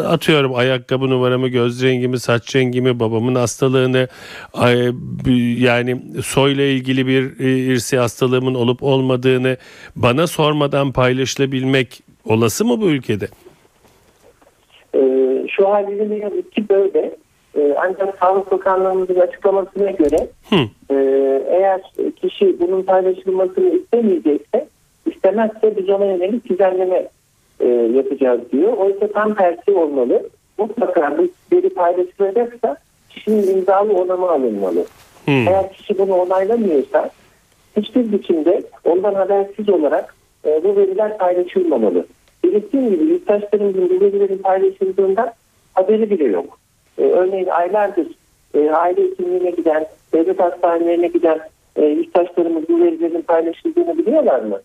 atıyorum 0.07 0.55
ayakkabı 0.55 1.09
numaramı, 1.09 1.47
göz 1.47 1.83
rengimi, 1.83 2.19
saç 2.19 2.55
rengimi, 2.55 2.99
babamın 2.99 3.35
hastalığını, 3.45 4.07
yani 5.59 6.01
soyla 6.23 6.63
ilgili 6.63 7.07
bir 7.07 7.39
e, 7.39 7.57
irsi 7.57 7.97
hastalığımın 7.97 8.55
olup 8.55 8.83
olmadığını 8.83 9.57
bana 9.95 10.27
sormadan 10.27 10.91
paylaşılabilmek 10.91 12.03
olası 12.25 12.65
mı 12.65 12.81
bu 12.81 12.89
ülkede? 12.89 13.27
Ee, 14.95 15.47
şu 15.49 15.69
haliyle 15.69 16.09
ne 16.09 16.15
yazık 16.15 16.51
ki 16.51 16.69
böyle. 16.69 17.15
Ee, 17.57 17.75
ancak 17.79 18.17
Sağlık 18.19 18.51
Bakanlığımızın 18.51 19.19
açıklamasına 19.19 19.91
göre 19.91 20.27
e, 20.89 20.95
eğer 21.49 21.81
kişi 22.21 22.59
bunun 22.59 22.81
paylaşılmasını 22.81 23.69
istemeyecekse 23.75 24.67
istemezse 25.05 25.77
biz 25.77 25.89
ona 25.89 26.05
yönelik 26.05 26.49
düzenleme 26.49 27.07
e, 27.59 27.67
yapacağız 27.67 28.41
diyor. 28.51 28.73
Oysa 28.73 29.07
tam 29.07 29.35
tersi 29.35 29.71
olmalı. 29.71 30.29
Mutlaka 30.57 31.17
bu 31.17 31.27
veri 31.55 31.69
paylaşılacaksa 31.69 32.77
kişinin 33.15 33.57
imzalı 33.57 33.93
onamı 33.93 34.29
alınmalı. 34.29 34.79
Hı. 35.25 35.31
Eğer 35.31 35.73
kişi 35.73 35.97
bunu 35.97 36.13
onaylamıyorsa 36.15 37.09
hiçbir 37.77 38.11
biçimde 38.11 38.63
ondan 38.83 39.13
habersiz 39.13 39.69
olarak 39.69 40.15
e, 40.45 40.63
bu 40.63 40.75
veriler 40.75 41.17
paylaşılmamalı. 41.17 42.05
Belirttiğim 42.43 42.89
gibi 42.89 43.03
yurttaşlarımızın 43.03 43.89
bu 43.89 44.05
verilerin 44.05 44.37
paylaşıldığında 44.37 45.33
haberi 45.73 46.09
bile 46.09 46.23
yok. 46.23 46.59
E, 46.97 47.01
örneğin 47.03 47.47
aylardır 47.47 48.07
e, 48.53 48.71
aile 48.71 49.03
hekimliğine 49.03 49.51
giden, 49.51 49.85
devlet 50.13 50.39
hastanelerine 50.39 51.07
giden 51.07 51.39
e, 51.75 51.85
yurttaşlarımız 51.85 52.69
bu 52.69 52.79
verilerin 52.79 53.21
paylaşıldığını 53.21 53.97
biliyorlar 53.97 54.39
mı? 54.39 54.61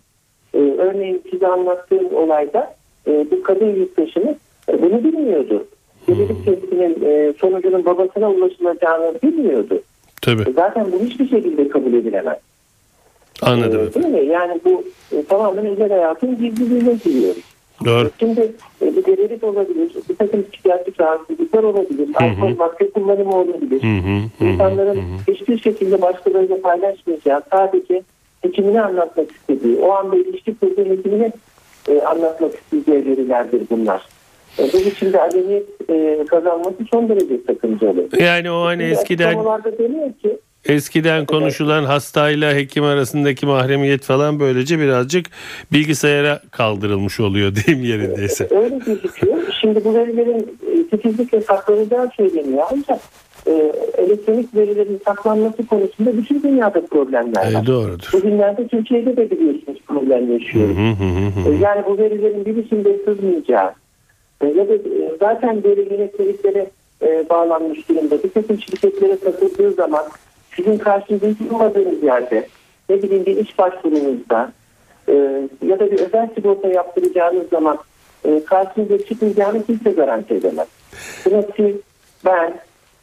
E, 0.55 0.59
örneğin 0.59 1.23
size 1.31 1.47
anlattığım 1.47 2.15
olayda 2.15 2.75
e, 3.07 3.27
bu 3.31 3.43
kadın 3.43 3.75
yurttaşımız 3.75 4.37
e, 4.69 4.83
bunu 4.83 5.05
bilmiyordu. 5.05 5.67
Gebelik 6.07 6.45
testinin 6.45 6.99
e, 7.05 7.33
sonucunun 7.41 7.85
babasına 7.85 8.31
ulaşılacağını 8.31 9.15
bilmiyordu. 9.23 9.83
Tabii 10.23 10.43
E, 10.43 10.53
Zaten 10.53 10.87
bu 10.93 11.05
hiçbir 11.05 11.29
şekilde 11.29 11.69
kabul 11.69 11.93
edilemez. 11.95 12.39
anladım. 13.43 13.81
Ee, 13.91 13.95
değil 13.95 14.07
mi? 14.15 14.27
Yani 14.27 14.61
bu 14.65 14.85
e, 15.17 15.23
tamamen 15.25 15.67
özel 15.67 15.89
hayatın 15.91 16.39
gizliliğine 16.39 16.95
giriyor. 17.05 17.35
Doğru. 17.85 18.11
Şimdi 18.21 18.53
e, 18.83 18.97
bir 18.97 19.05
delilik 19.05 19.45
olabilir, 19.45 19.91
bir 20.09 20.17
takım 20.17 20.43
psikiyatrik 20.53 21.01
rahatsızlıklar 21.01 21.63
olabilir, 21.63 22.09
alkol 22.15 22.57
madde 22.57 22.91
kullanımı 22.91 23.37
olabilir. 23.37 23.83
Hı 23.83 24.09
hı, 24.09 24.45
İnsanların 24.47 24.97
hı 24.97 25.01
hı. 25.01 25.33
hiçbir 25.33 25.59
şekilde 25.59 26.03
başkalarıyla 26.03 26.61
paylaşmayacağı, 26.61 27.43
sadece 27.51 28.03
hekimine 28.43 28.83
anlatmak 28.83 29.31
istediği, 29.33 29.79
o 29.79 29.93
anda 29.93 30.17
ilişki 30.17 30.55
kurduğu 30.55 30.85
hekimine 30.85 31.33
e, 31.89 32.01
anlatmak 32.03 32.53
isteyeceği 32.55 33.07
verilerdir 33.07 33.63
bunlar. 33.71 34.07
E, 34.59 34.63
bu 34.73 34.87
biçimde 34.87 35.21
aleniyet 35.21 35.67
e, 35.91 36.25
kazanması 36.31 36.77
son 36.91 37.09
derece 37.09 37.35
sakıncalı. 37.47 38.09
Yani 38.19 38.51
o 38.51 38.65
hani 38.65 38.83
eskiden 38.83 39.35
ki 40.23 40.39
Eskiden 40.65 41.27
konuşulan 41.27 41.85
hastayla 41.85 42.55
hekim 42.55 42.85
arasındaki 42.85 43.47
mahremiyet 43.47 44.03
falan 44.03 44.41
böylece 44.41 44.79
birazcık 44.79 45.27
bilgisayara 45.73 46.41
kaldırılmış 46.51 47.21
oluyor 47.21 47.53
diyeyim 47.67 47.87
yerindeyse. 47.87 48.49
Öyle 48.51 48.79
gözüküyor. 48.87 49.39
Şimdi 49.61 49.85
bu 49.85 49.95
verilerin 49.95 50.59
e, 50.73 50.89
titizlikle 50.89 51.41
saklanacağı 51.41 52.11
söyleniyor. 52.17 52.63
Ancak 52.73 53.01
e, 53.47 53.73
elektronik 53.99 54.55
verilerin 54.55 55.01
saklanması 55.05 55.67
konusunda 55.67 56.17
bütün 56.17 56.43
dünyada 56.43 56.87
problemler 56.87 57.55
var. 57.55 57.63
E, 57.63 57.67
doğrudur. 57.67 58.11
Bugünlerde 58.13 58.69
Türkiye'de 58.69 59.17
de 59.17 59.31
biliyorsunuz 59.31 59.79
problem 59.87 60.33
yaşıyoruz. 60.33 60.77
Hı 60.77 60.81
hı 60.81 61.05
hı 61.05 61.49
hı. 61.49 61.55
E, 61.55 61.57
Yani 61.57 61.83
bu 61.87 61.99
verilerin 61.99 62.45
bir 62.45 62.57
biçimde 62.57 62.97
sızmayacağı 63.05 63.69
e, 63.69 63.75
ya 64.47 64.69
da 64.69 64.75
e, 64.75 64.81
zaten 65.21 65.65
veri 65.65 65.81
yönetmeliklere 65.95 66.67
e, 67.03 67.29
bağlanmış 67.31 67.89
durumda. 67.89 68.23
Bir 68.23 68.31
takım 68.31 68.59
şirketlere 68.61 69.19
takıldığı 69.19 69.73
zaman 69.73 70.05
sizin 70.57 70.79
karşınızda 70.79 71.27
olmadığınız 71.55 72.03
yerde 72.03 72.47
ne 72.91 73.03
bileyim 73.03 73.27
bir 73.27 73.37
iş 73.37 73.59
başvurunuzda 73.59 74.53
e, 75.09 75.13
ya 75.67 75.81
da 75.81 75.91
bir 75.91 75.99
özel 76.01 76.29
sigorta 76.35 76.69
yaptıracağınız 76.69 77.49
zaman 77.49 77.79
e, 78.25 78.45
karşınıza 78.45 78.99
çıkmayacağını 78.99 79.67
kimse 79.67 79.91
garanti 79.91 80.35
edemez. 80.35 80.69
Buna 81.27 81.43
siz, 81.57 81.75
ben, 82.25 82.55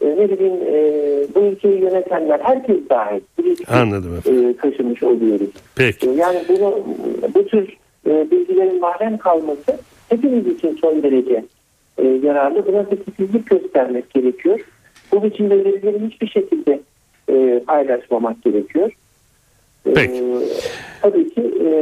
e, 0.01 0.06
ne 0.08 0.29
bileyim 0.29 0.53
e, 0.67 0.75
bu 1.36 1.39
ülkeyi 1.39 1.82
yönetenler 1.82 2.39
herkes 2.39 2.77
dahil 2.89 3.22
Anladım 3.67 4.17
efendim. 4.17 4.50
e, 4.50 4.56
taşımış 4.58 5.03
oluyoruz. 5.03 5.50
Peki. 5.75 6.10
E, 6.10 6.13
Yani 6.13 6.39
bunu 6.50 6.84
bu 7.36 7.46
tür 7.46 7.77
e, 8.08 8.32
bilgilerin 8.32 8.79
mahrem 8.79 9.17
kalması 9.17 9.79
hepimiz 10.10 10.48
için 10.48 10.78
son 10.82 11.04
derece 11.04 11.46
e, 11.98 12.08
yararlı. 12.08 12.66
Buna 12.68 12.90
titizlik 12.90 13.50
göstermek 13.50 14.10
gerekiyor. 14.10 14.60
Bu 15.12 15.24
biçimde 15.24 15.66
verileri 15.66 16.00
hiçbir 16.10 16.28
şekilde 16.28 16.80
e, 17.30 17.64
paylaşmamak 17.68 18.44
gerekiyor. 18.44 18.92
E, 19.86 19.94
Peki. 19.94 20.24
tabii 21.02 21.30
ki 21.30 21.42
e, 21.42 21.78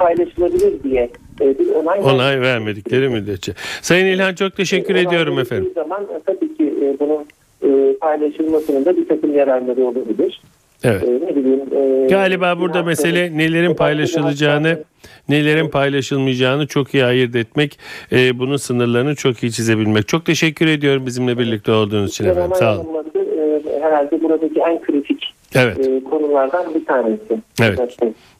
paylaşılabilir 0.00 0.82
diye 0.82 1.10
e, 1.40 1.58
bir 1.58 1.68
onay, 1.68 2.00
Onay 2.00 2.40
vermedikleri 2.40 3.08
müddetçe. 3.08 3.52
Sayın 3.82 4.06
İlhan 4.06 4.34
çok 4.34 4.56
teşekkür 4.56 4.94
Onay 4.94 5.02
ediyorum 5.02 5.38
efendim. 5.38 5.72
zaman 5.74 6.02
e, 6.02 6.20
tabii 6.26 6.56
ki 6.56 6.74
e, 6.82 6.96
bunun 7.00 7.24
e, 7.62 7.96
paylaşılmasının 7.96 8.84
da 8.84 8.96
bir 8.96 9.08
takım 9.08 9.34
yararları 9.34 9.84
olabilir. 9.84 10.40
Evet. 10.84 11.02
E, 11.02 11.06
ne 11.06 11.36
bileyim, 11.36 11.60
e, 12.04 12.06
Galiba 12.06 12.60
burada 12.60 12.82
mesele 12.82 13.38
nelerin 13.38 13.74
paylaşılacağını, 13.74 14.78
nelerin 15.28 15.68
paylaşılmayacağını 15.68 16.66
çok 16.66 16.94
iyi 16.94 17.04
ayırt 17.04 17.36
etmek, 17.36 17.78
e, 18.12 18.38
bunun 18.38 18.56
sınırlarını 18.56 19.14
çok 19.14 19.42
iyi 19.42 19.52
çizebilmek. 19.52 20.08
Çok 20.08 20.24
teşekkür 20.24 20.66
ediyorum 20.66 21.06
bizimle 21.06 21.38
birlikte 21.38 21.72
olduğunuz 21.72 22.10
için 22.10 22.24
efendim. 22.24 22.56
Sağ 22.58 22.74
olun. 22.74 22.86
e, 23.14 23.80
herhalde 23.82 24.22
buradaki 24.22 24.60
en 24.60 24.82
kritik 24.82 25.34
Evet. 25.54 25.88
e, 25.88 26.04
konulardan 26.04 26.74
bir 26.74 26.84
tanesi. 26.84 27.40
Evet. 27.62 27.96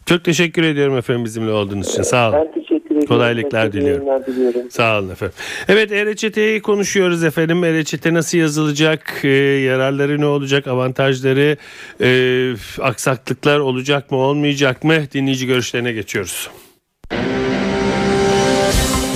Çok 0.07 0.25
teşekkür 0.25 0.63
ediyorum 0.63 0.97
efendim 0.97 1.25
bizimle 1.25 1.53
olduğunuz 1.53 1.89
için. 1.89 2.03
Sağ 2.03 2.29
olun. 2.29 2.39
Ben 2.41 2.53
teşekkür 2.63 2.80
Kolaylıklar 3.07 3.73
diliyorum. 3.73 4.07
diliyorum. 4.27 4.71
Sağ 4.71 4.99
olun 4.99 5.11
efendim. 5.11 5.35
Evet 5.69 5.93
e-reçeteyi 5.93 6.63
konuşuyoruz 6.63 7.25
efendim. 7.25 7.65
E-reçete 7.65 8.15
nasıl 8.15 8.39
yazılacak? 8.39 9.21
E, 9.25 9.29
yararları 9.29 10.21
ne 10.21 10.27
olacak? 10.27 10.67
Avantajları, 10.67 11.57
e, 12.01 12.53
aksaklıklar 12.83 13.59
olacak 13.59 14.11
mı 14.11 14.19
olmayacak 14.19 14.85
mı? 14.85 14.95
Dinleyici 15.15 15.47
görüşlerine 15.47 15.93
geçiyoruz. 15.93 16.51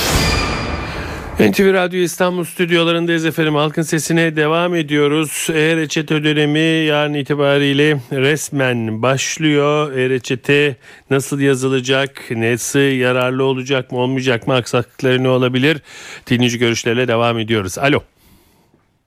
NTV 1.50 1.72
Radyo 1.72 2.00
İstanbul 2.00 2.44
stüdyolarındayız 2.44 3.26
efendim. 3.26 3.54
Halkın 3.54 3.82
sesine 3.82 4.36
devam 4.36 4.74
ediyoruz. 4.74 5.48
E-reçete 5.52 6.24
dönemi 6.24 6.58
yarın 6.58 7.14
itibariyle 7.14 7.96
resmen 8.12 9.02
başlıyor. 9.02 9.92
E-reçete 9.92 10.76
nasıl 11.10 11.40
yazılacak? 11.40 12.22
Nasıl 12.30 12.78
yararlı 12.78 13.44
olacak 13.44 13.92
mı 13.92 13.98
olmayacak 13.98 14.46
mı? 14.46 14.54
Aksaklıkları 14.54 15.22
ne 15.22 15.28
olabilir? 15.28 15.82
Dinleyici 16.26 16.58
görüşlerle 16.58 17.08
devam 17.08 17.38
ediyoruz. 17.38 17.78
Alo. 17.78 18.00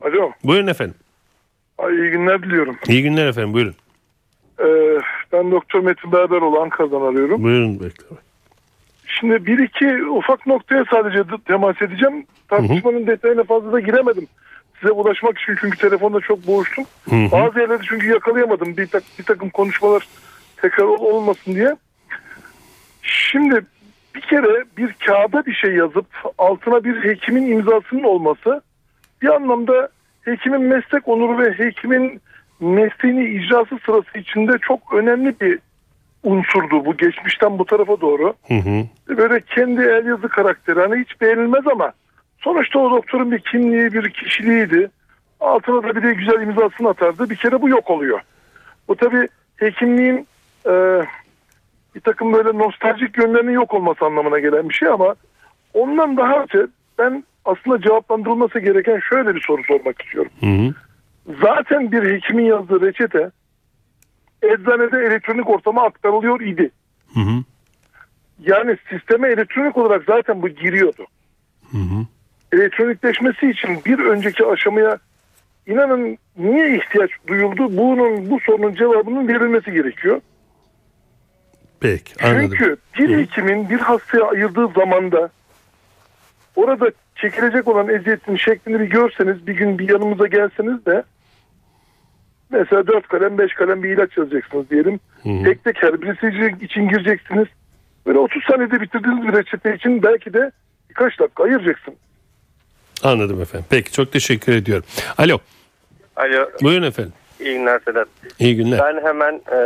Alo, 0.01 0.31
Buyurun 0.43 0.67
efendim. 0.67 0.95
ay 1.77 1.95
iyi 1.95 2.11
günler 2.11 2.43
diliyorum. 2.43 2.77
İyi 2.87 3.03
günler 3.03 3.27
efendim. 3.27 3.53
Buyurun. 3.53 3.75
Ee, 4.59 4.65
ben 5.33 5.51
Doktor 5.51 5.79
Metin 5.79 6.11
Berberoğlu 6.11 6.59
Ankara'dan 6.59 7.01
arıyorum. 7.01 7.43
Buyurun 7.43 7.79
bekle. 7.79 8.05
Şimdi 9.19 9.45
bir 9.45 9.59
iki 9.59 10.05
ufak 10.05 10.47
noktaya 10.47 10.85
sadece 10.91 11.17
de- 11.29 11.43
temas 11.47 11.81
edeceğim. 11.81 12.25
Tartışmanın 12.47 13.07
detayına 13.07 13.43
fazla 13.43 13.71
da 13.71 13.79
giremedim. 13.79 14.27
Size 14.79 14.91
ulaşmak 14.91 15.39
için 15.39 15.55
çünkü 15.61 15.77
telefonda 15.77 16.19
çok 16.19 16.47
boğuştum. 16.47 16.85
Hı 17.09 17.15
hı. 17.15 17.31
Bazı 17.31 17.59
yerleri 17.59 17.81
çünkü 17.89 18.07
yakalayamadım. 18.09 18.77
Bir, 18.77 18.87
tak, 18.87 19.03
bir 19.19 19.23
takım 19.23 19.49
konuşmalar 19.49 20.07
tekrar 20.61 20.83
ol- 20.85 21.15
olmasın 21.15 21.55
diye. 21.55 21.75
Şimdi 23.01 23.65
bir 24.15 24.21
kere 24.21 24.63
bir 24.77 24.93
kağıda 25.05 25.45
bir 25.45 25.53
şey 25.53 25.71
yazıp 25.75 26.05
altına 26.37 26.83
bir 26.83 27.03
hekimin 27.03 27.51
imzasının 27.51 28.03
olması 28.03 28.61
bir 29.21 29.27
anlamda 29.35 29.89
hekimin 30.21 30.61
meslek 30.61 31.07
onuru 31.07 31.37
ve 31.39 31.53
hekimin 31.65 32.21
mesleğini 32.59 33.25
icrası 33.29 33.77
sırası 33.85 34.19
içinde 34.19 34.51
çok 34.61 34.93
önemli 34.93 35.35
bir 35.41 35.59
unsurdu 36.23 36.85
bu 36.85 36.97
geçmişten 36.97 37.59
bu 37.59 37.65
tarafa 37.65 38.01
doğru. 38.01 38.33
Hı 38.47 38.53
hı. 38.53 38.83
Böyle 39.17 39.41
kendi 39.41 39.81
el 39.81 40.05
yazı 40.05 40.27
karakteri 40.27 40.79
hani 40.79 41.01
hiç 41.01 41.21
beğenilmez 41.21 41.67
ama 41.67 41.93
sonuçta 42.39 42.79
o 42.79 42.91
doktorun 42.91 43.31
bir 43.31 43.39
kimliği 43.39 43.93
bir 43.93 44.09
kişiliğiydi. 44.09 44.89
Altına 45.39 45.83
da 45.83 45.95
bir 45.95 46.03
de 46.03 46.13
güzel 46.13 46.41
imzasını 46.41 46.89
atardı. 46.89 47.29
Bir 47.29 47.35
kere 47.35 47.61
bu 47.61 47.69
yok 47.69 47.89
oluyor. 47.89 48.19
Bu 48.87 48.95
tabii 48.95 49.27
hekimliğin 49.57 50.27
e, 50.65 51.03
bir 51.95 52.01
takım 52.01 52.33
böyle 52.33 52.57
nostaljik 52.57 53.17
yönlerinin 53.17 53.51
yok 53.51 53.73
olması 53.73 54.05
anlamına 54.05 54.39
gelen 54.39 54.69
bir 54.69 54.73
şey 54.73 54.89
ama 54.89 55.15
ondan 55.73 56.17
daha 56.17 56.43
öte 56.43 56.67
ben 56.99 57.23
aslında 57.45 57.81
cevaplandırılması 57.81 58.59
gereken 58.59 58.99
şöyle 59.09 59.35
bir 59.35 59.41
soru 59.47 59.63
sormak 59.63 60.01
istiyorum. 60.01 60.31
Hı 60.39 60.45
hı. 60.45 60.73
Zaten 61.41 61.91
bir 61.91 62.15
hekimin 62.15 62.45
yazdığı 62.45 62.81
reçete 62.81 63.31
eczanede 64.47 65.05
elektronik 65.05 65.49
ortama 65.49 65.83
aktarılıyor 65.83 66.41
idi. 66.41 66.71
Hı 67.13 67.19
hı. 67.19 67.43
Yani 68.39 68.77
sisteme 68.89 69.27
elektronik 69.27 69.77
olarak 69.77 70.03
zaten 70.07 70.41
bu 70.41 70.49
giriyordu. 70.49 71.05
Hı 71.71 71.77
hı. 71.77 72.05
Elektronikleşmesi 72.51 73.49
için 73.49 73.81
bir 73.85 73.99
önceki 73.99 74.45
aşamaya 74.45 74.97
inanın 75.67 76.17
niye 76.37 76.77
ihtiyaç 76.77 77.11
duyuldu? 77.27 77.77
Bunun 77.77 78.29
bu 78.29 78.39
sorunun 78.39 78.73
cevabının 78.73 79.27
verilmesi 79.27 79.71
gerekiyor. 79.71 80.21
Peki 81.79 82.25
anladım. 82.25 82.49
Çünkü 82.49 82.77
bir 82.97 83.17
hekimin 83.17 83.69
bir 83.69 83.79
hastaya 83.79 84.23
ayırdığı 84.23 84.67
zamanda 84.67 85.29
orada 86.55 86.91
çekilecek 87.15 87.67
olan 87.67 87.89
eziyetin 87.89 88.35
şeklini 88.35 88.79
bir 88.79 88.85
görseniz 88.85 89.47
bir 89.47 89.53
gün 89.53 89.79
bir 89.79 89.89
yanımıza 89.89 90.27
gelseniz 90.27 90.85
de 90.85 91.03
mesela 92.53 92.87
4 92.87 93.07
kalem 93.07 93.37
5 93.37 93.53
kalem 93.53 93.83
bir 93.83 93.89
ilaç 93.89 94.17
yazacaksınız 94.17 94.69
diyelim. 94.69 94.99
hı. 95.23 95.43
Tek 95.43 95.63
tek 95.63 95.83
her 95.83 96.01
birisi 96.01 96.65
için 96.65 96.87
gireceksiniz. 96.89 97.47
Böyle 98.05 98.19
30 98.19 98.43
saniyede 98.51 98.81
bitirdiğiniz 98.81 99.27
bir 99.27 99.33
reçete 99.37 99.75
için 99.75 100.03
belki 100.03 100.33
de 100.33 100.51
birkaç 100.89 101.19
dakika 101.19 101.43
ayıracaksın. 101.43 101.93
Anladım 103.03 103.41
efendim. 103.41 103.65
Peki 103.69 103.91
çok 103.91 104.11
teşekkür 104.11 104.53
ediyorum. 104.55 104.85
Alo. 105.17 105.37
Alo, 106.15 106.49
Buyurun 106.61 106.83
efendim. 106.87 107.13
iyi 107.39 107.53
günler 107.57 107.79
Sedat. 107.85 108.07
İyi 108.39 108.55
günler. 108.55 108.79
Ben 108.79 109.07
hemen 109.07 109.33
e, 109.33 109.57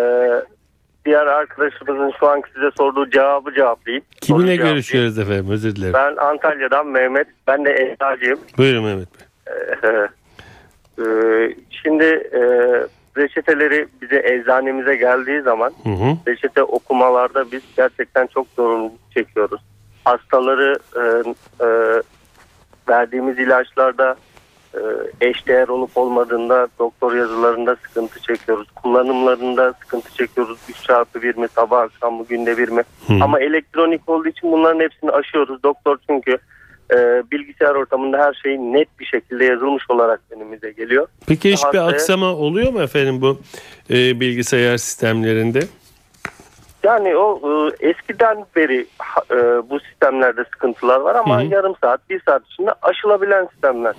diğer 1.06 1.26
arkadaşımızın 1.28 2.12
şu 2.20 2.28
anki 2.28 2.50
size 2.54 2.70
sorduğu 2.78 3.10
cevabı 3.10 3.54
cevaplayayım. 3.54 4.06
Soruyu 4.22 4.22
Kiminle 4.22 4.46
cevaplayayım. 4.56 4.76
görüşüyoruz 4.76 5.20
efendim? 5.20 5.46
Özür 5.50 5.76
dilerim. 5.76 5.94
Ben 5.94 6.16
Antalya'dan 6.16 6.88
Mehmet. 6.88 7.28
Ben 7.48 7.66
de 7.66 7.72
eczacıyım. 7.94 8.40
Buyurun 8.58 8.84
Mehmet 8.84 9.08
Bey. 9.20 9.28
E, 9.92 10.08
şimdi 11.70 12.04
e, 12.34 12.42
reçeteleri 13.18 13.88
bize 14.02 14.22
eczanemize 14.26 14.96
geldiği 14.96 15.42
zaman 15.42 15.74
Hı 15.84 15.90
hı. 15.90 16.18
reçete 16.28 16.64
okumalarda 16.64 17.52
biz 17.52 17.62
gerçekten 17.78 18.28
çok 18.28 18.48
zorunluluk 18.56 19.12
çekiyoruz. 19.14 19.62
Hastaları 20.06 20.80
e, 20.96 21.02
e, 21.66 21.70
verdiğimiz 22.90 23.40
ilaçlarda 23.40 24.16
e, 24.74 24.80
eşdeğer 25.22 25.68
olup 25.68 25.98
olmadığında 25.98 26.68
doktor 26.80 27.14
yazılarında 27.16 27.76
sıkıntı 27.76 28.22
çekiyoruz. 28.22 28.68
Kullanımlarında 28.72 29.74
sıkıntı 29.74 30.14
çekiyoruz. 30.14 30.60
3 30.70 30.84
çarpı 30.84 31.22
bir 31.22 31.38
mi 31.38 31.48
sabah 31.56 31.82
akşam 31.82 32.14
mı 32.14 32.26
günde 32.30 32.58
bir 32.58 32.70
mi? 32.70 32.84
Hı. 33.08 33.14
Ama 33.22 33.40
elektronik 33.40 34.10
olduğu 34.10 34.28
için 34.28 34.52
bunların 34.52 34.80
hepsini 34.80 35.12
aşıyoruz. 35.12 35.64
Doktor 35.64 35.98
çünkü 36.10 36.38
e, 36.92 37.24
bilgisayar 37.32 37.76
ortamında 37.76 38.18
her 38.18 38.34
şey 38.34 38.58
net 38.58 39.00
bir 39.00 39.06
şekilde 39.06 39.46
yazılmış 39.46 39.84
olarak 39.90 40.22
önümüze 40.30 40.72
geliyor. 40.72 41.08
Peki 41.28 41.52
hiçbir 41.52 41.66
Hastaya- 41.66 41.88
aksama 41.88 42.34
oluyor 42.36 42.74
mu 42.74 42.82
efendim 42.82 43.22
bu 43.22 43.40
e, 43.90 44.20
bilgisayar 44.20 44.78
sistemlerinde? 44.78 45.60
Yani 46.84 47.16
o 47.16 47.42
e, 47.82 47.88
eskiden 47.90 48.46
beri 48.56 48.88
e, 49.32 49.36
bu 49.70 49.80
sistemlerde 49.80 50.44
sıkıntılar 50.44 51.00
var 51.00 51.16
ama 51.16 51.42
Hı 51.42 51.46
hı. 51.46 51.54
yarım 51.54 51.76
saat, 51.84 52.10
bir 52.10 52.22
saat 52.26 52.42
içinde 52.52 52.72
aşılabilen 52.82 53.48
sistemler 53.52 53.94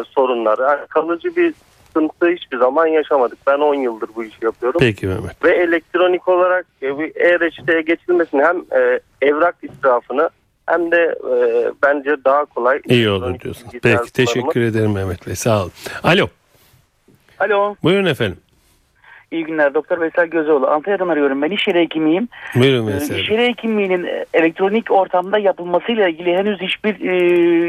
e, 0.00 0.04
sorunlar. 0.04 0.58
Yani 0.58 0.86
kalıcı 0.88 1.36
bir 1.36 1.54
sıkıntı 1.86 2.28
hiçbir 2.28 2.58
zaman 2.58 2.86
yaşamadık. 2.86 3.38
Ben 3.46 3.58
10 3.58 3.74
yıldır 3.74 4.08
bu 4.16 4.24
işi 4.24 4.44
yapıyorum. 4.44 4.80
Peki 4.80 5.06
Mehmet. 5.06 5.44
Ve 5.44 5.50
elektronik 5.56 6.28
olarak 6.28 6.66
e, 6.82 6.86
e-reçeteye 7.16 7.80
geçilmesini 7.82 8.42
hem 8.44 8.56
e, 8.80 9.00
evrak 9.22 9.56
israfını 9.62 10.30
hem 10.66 10.90
de 10.90 11.14
e, 11.32 11.70
bence 11.82 12.16
daha 12.24 12.44
kolay. 12.44 12.80
İyi 12.88 13.10
olur 13.10 13.34
bilgisayar 13.34 13.80
Peki 13.82 14.12
teşekkür 14.12 14.60
ederim 14.60 14.92
Mehmet 14.92 15.26
Bey. 15.26 15.34
Sağ 15.34 15.62
olun. 15.62 15.72
Alo. 16.02 16.28
Alo. 17.38 17.74
Buyurun 17.82 18.06
efendim. 18.06 18.38
İyi 19.30 19.44
günler. 19.44 19.74
Doktor 19.74 20.00
Veysel 20.00 20.26
Gözoğlu. 20.26 20.66
Antalya'dan 20.66 21.08
arıyorum. 21.08 21.42
Ben 21.42 21.50
iş 21.50 21.68
yeri 21.68 21.80
hekimiyim. 21.80 22.28
Buyurun 22.54 22.86
Ee, 22.86 22.90
mesela. 22.92 23.20
İş 23.20 23.30
yeri 23.30 23.46
hekimliğinin 23.46 24.04
e, 24.04 24.24
elektronik 24.34 24.90
ortamda 24.90 25.38
yapılmasıyla 25.38 26.08
ilgili 26.08 26.36
henüz 26.36 26.60
hiçbir 26.60 27.10
e, 27.10 27.16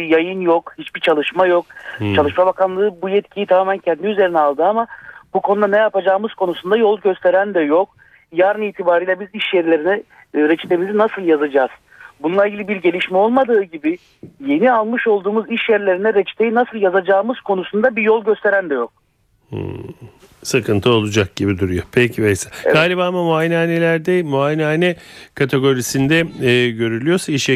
yayın 0.06 0.42
yok. 0.42 0.74
Hiçbir 0.78 1.02
çalışma 1.02 1.48
yok. 1.48 1.66
Hmm. 1.98 2.16
Çalışma 2.16 2.46
Bakanlığı 2.46 3.02
bu 3.02 3.10
yetkiyi 3.10 3.46
tamamen 3.46 3.78
kendi 3.78 4.08
üzerine 4.08 4.40
aldı 4.40 4.64
ama 4.64 4.88
bu 5.34 5.42
konuda 5.42 5.68
ne 5.68 5.78
yapacağımız 5.78 6.34
konusunda 6.34 6.78
yol 6.78 7.02
gösteren 7.02 7.54
de 7.54 7.60
yok. 7.60 7.90
Yarın 8.32 8.62
itibariyle 8.62 9.20
biz 9.20 9.28
iş 9.34 9.54
yerlerine 9.54 10.04
e, 10.34 10.40
reçetemizi 10.40 10.98
nasıl 10.98 11.22
yazacağız? 11.22 11.72
Bununla 12.22 12.48
ilgili 12.48 12.68
bir 12.68 12.76
gelişme 12.76 13.18
olmadığı 13.18 13.64
gibi 13.64 13.98
yeni 14.40 14.72
almış 14.72 15.08
olduğumuz 15.08 15.52
iş 15.52 15.70
yerlerine 15.70 16.14
reçeteyi 16.14 16.54
nasıl 16.54 16.78
yazacağımız 16.78 17.40
konusunda 17.40 17.96
bir 17.96 18.02
yol 18.02 18.24
gösteren 18.24 18.70
de 18.70 18.74
yok. 18.74 18.92
Sıkıntı 20.48 20.90
olacak 20.92 21.36
gibi 21.36 21.60
duruyor. 21.60 21.84
Peki 21.92 22.24
Veysel. 22.24 22.52
Galiba 22.74 23.06
ama 23.06 23.24
muayenehanelerde 23.24 24.24
muayenehane 24.24 24.96
kategorisinde 25.36 26.20
e, 26.42 26.70
görülüyorsa 26.70 27.32
iş 27.32 27.50
e, 27.50 27.54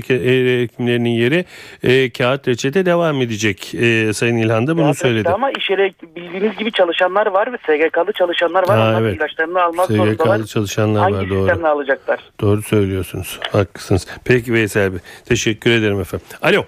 hekimlerinin 0.62 1.10
yeri 1.10 1.46
e, 1.84 2.10
kağıt 2.10 2.48
reçete 2.48 2.86
devam 2.86 3.22
edecek. 3.22 3.76
E, 3.76 4.14
Sayın 4.14 4.38
İlhan 4.38 4.68
da 4.68 4.78
bunu 4.78 4.86
Ya, 4.88 4.94
söyledi. 4.94 5.30
Ama 5.30 5.52
iş 5.52 5.70
yeri 5.70 5.94
bildiğiniz 6.16 6.58
gibi 6.58 6.72
çalışanlar 6.72 7.26
var 7.28 7.54
ve 7.54 7.58
SGK'lı 7.58 8.14
çalışanlar 8.14 8.68
var. 8.68 8.78
Ha, 8.78 8.98
evet. 9.02 9.18
ilaçlarını 9.18 9.62
almak 9.62 9.88
zorundalar. 9.88 10.36
SGK'lı 10.38 10.48
çalışanlar 10.48 11.02
Hangi 11.02 11.16
var 11.16 11.30
doğru. 11.30 11.40
sistemle 11.48 11.68
alacaklar? 11.68 12.20
Doğru 12.42 12.62
söylüyorsunuz. 12.62 13.40
Haklısınız. 13.52 14.08
Peki 14.26 14.54
Veysel 14.54 14.92
Bey. 14.92 15.00
Teşekkür 15.26 15.72
ederim 15.72 16.00
efendim. 16.02 16.28
Alo. 16.42 16.66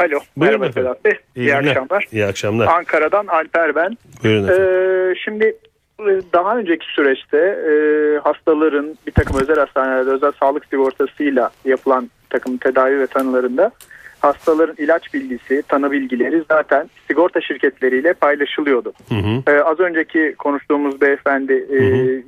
Alo. 0.00 0.18
Buyurun 0.36 0.60
Merhaba. 0.60 0.80
Sedat 0.80 1.04
Bey. 1.04 1.12
İyi, 1.36 1.46
günler. 1.46 1.58
akşamlar. 1.70 2.06
İyi 2.12 2.24
akşamlar. 2.24 2.66
Ankara'dan 2.66 3.26
Alper 3.26 3.74
ben. 3.74 3.98
Buyurun 4.24 4.44
efendim. 4.48 4.64
Ee, 4.64 5.14
şimdi 5.24 5.44
e, 6.00 6.10
daha 6.32 6.56
önceki 6.56 6.86
süreçte 6.86 7.38
e, 7.38 7.74
hastaların 8.18 8.96
bir 9.06 9.12
takım 9.12 9.40
özel 9.40 9.56
hastanelerde 9.56 10.10
özel 10.10 10.32
sağlık 10.40 10.64
sigortasıyla 10.64 11.50
yapılan 11.64 12.10
takım 12.30 12.56
tedavi 12.56 12.98
ve 13.00 13.06
tanılarında 13.06 13.70
hastaların 14.20 14.76
ilaç 14.78 15.14
bilgisi, 15.14 15.62
tanı 15.68 15.90
bilgileri 15.92 16.44
zaten 16.48 16.90
sigorta 17.08 17.40
şirketleriyle 17.40 18.12
paylaşılıyordu. 18.12 18.92
Hı 19.08 19.14
hı. 19.14 19.42
Ee, 19.52 19.62
az 19.62 19.80
önceki 19.80 20.34
konuştuğumuz 20.38 21.00
beyefendi 21.00 21.52
e, 21.52 21.80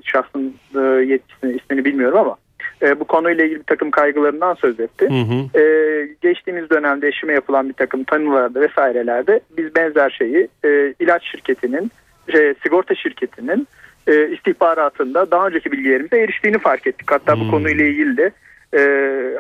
şahsın 0.05 0.55
e, 0.77 0.81
yetkisini 0.81 1.53
ismini 1.53 1.85
bilmiyorum 1.85 2.19
ama 2.19 2.37
e, 2.83 3.01
bu 3.01 3.05
konuyla 3.05 3.45
ilgili 3.45 3.59
bir 3.59 3.65
takım 3.65 3.91
kaygılarından 3.91 4.55
söz 4.55 4.81
etti. 4.81 5.09
Hı 5.09 5.21
hı. 5.21 5.61
Ee, 5.61 6.09
geçtiğimiz 6.21 6.71
dönemde 6.71 7.09
eşime 7.09 7.33
yapılan 7.33 7.69
bir 7.69 7.75
takım 7.75 8.05
tanılarda 8.05 8.61
vesairelerde 8.61 9.41
biz 9.57 9.75
benzer 9.77 10.11
şeyi 10.11 10.49
e, 10.65 10.95
ilaç 11.01 11.25
şirketinin, 11.31 11.91
e, 12.35 12.55
sigorta 12.63 12.95
şirketinin 12.95 13.69
e, 14.07 14.29
istihbaratında 14.31 15.31
daha 15.31 15.47
önceki 15.47 15.73
bilgilerimize 15.73 16.21
eriştiğini 16.21 16.59
fark 16.59 16.87
ettik. 16.87 17.11
Hatta 17.11 17.37
bu 17.41 17.45
Hmm. 17.45 17.51
konuyla 17.51 17.85
ilgili 17.85 18.17
de 18.17 18.31
e, 18.77 18.81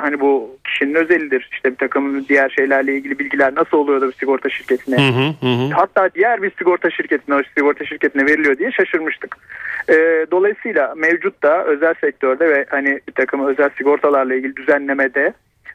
hani 0.00 0.20
bu 0.20 0.56
kişinin 0.64 0.94
özelidir 0.94 1.48
işte 1.52 1.70
bir 1.70 1.76
takım 1.76 2.28
diğer 2.28 2.48
şeylerle 2.48 2.94
ilgili 2.94 3.18
bilgiler 3.18 3.54
nasıl 3.54 3.76
oluyor 3.76 4.00
da 4.00 4.08
bir 4.08 4.12
sigorta 4.12 4.50
şirketine 4.50 4.96
Hı 4.96 5.20
hı. 5.20 5.46
Hı 5.46 5.74
hatta 5.74 6.10
diğer 6.14 6.42
bir 6.42 6.50
sigorta 6.58 6.90
şirketine 6.90 7.34
o 7.34 7.42
sigorta 7.56 7.84
şirketine 7.84 8.26
veriliyor 8.26 8.58
diye 8.58 8.72
şaşırmıştık. 8.72 9.36
Ee, 9.88 10.26
dolayısıyla 10.30 10.94
mevcut 10.96 11.42
da 11.42 11.64
özel 11.64 11.94
sektörde 12.00 12.48
ve 12.48 12.66
hani 12.68 13.00
bir 13.08 13.12
takım 13.12 13.46
özel 13.46 13.70
sigortalarla 13.78 14.34
ilgili 14.34 14.56
düzenlemede 14.56 15.32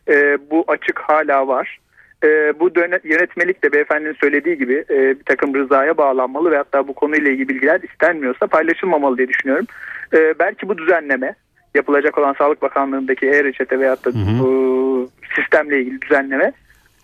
e, 0.08 0.38
bu 0.52 0.66
açık 0.68 1.00
hala 1.00 1.48
var. 1.48 1.80
E, 2.24 2.60
bu 2.60 2.72
yönetmelik 3.04 3.64
de 3.64 3.72
beyefendinin 3.72 4.18
söylediği 4.22 4.58
gibi 4.58 4.86
e, 4.90 5.20
bir 5.20 5.24
takım 5.26 5.56
rızaya 5.56 5.98
bağlanmalı 5.98 6.52
ve 6.52 6.58
hatta 6.58 6.88
bu 6.88 6.94
konuyla 6.94 7.32
ilgili 7.32 7.50
bilgiler 7.50 7.82
istenmiyorsa 7.82 8.48
paylaşılmamalı 8.48 9.18
diye 9.18 9.28
düşünüyorum. 9.28 9.66
E, 10.14 10.34
belki 10.40 10.70
bu 10.70 10.78
düzenleme 10.78 11.36
yapılacak 11.76 12.18
olan 12.18 12.34
Sağlık 12.34 12.62
Bakanlığı'ndaki 12.62 13.26
e-reçete 13.26 13.80
veyahut 13.80 14.06
da 14.06 14.12
bu 14.14 15.10
sistemle 15.36 15.82
ilgili 15.82 16.02
düzenleme 16.02 16.54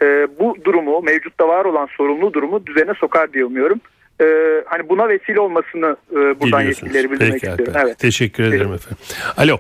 e, 0.02 0.28
bu 0.40 0.58
durumu 0.64 1.02
mevcutta 1.02 1.48
var 1.48 1.66
olan 1.66 1.88
sorumlu 1.98 2.34
durumu 2.34 2.66
düzene 2.66 2.94
sokar 2.94 3.34
diye 3.34 3.46
umuyorum. 3.46 3.82
E, 4.22 4.26
hani 4.66 4.90
buna 4.90 5.10
vesile 5.10 5.40
olmasını 5.40 5.96
e, 6.12 6.16
buradan 6.16 6.62
yetkilileri 6.62 7.12
bildirmek 7.12 7.34
Peki 7.34 7.48
istiyorum. 7.48 7.66
Alper. 7.68 7.86
Evet. 7.86 8.00
Teşekkür 8.00 8.44
ederim 8.44 8.74
efendim. 8.74 8.98
Alo. 9.38 9.58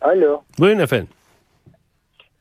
Alo. 0.00 0.42
Buyurun 0.58 0.80
efendim. 0.80 1.08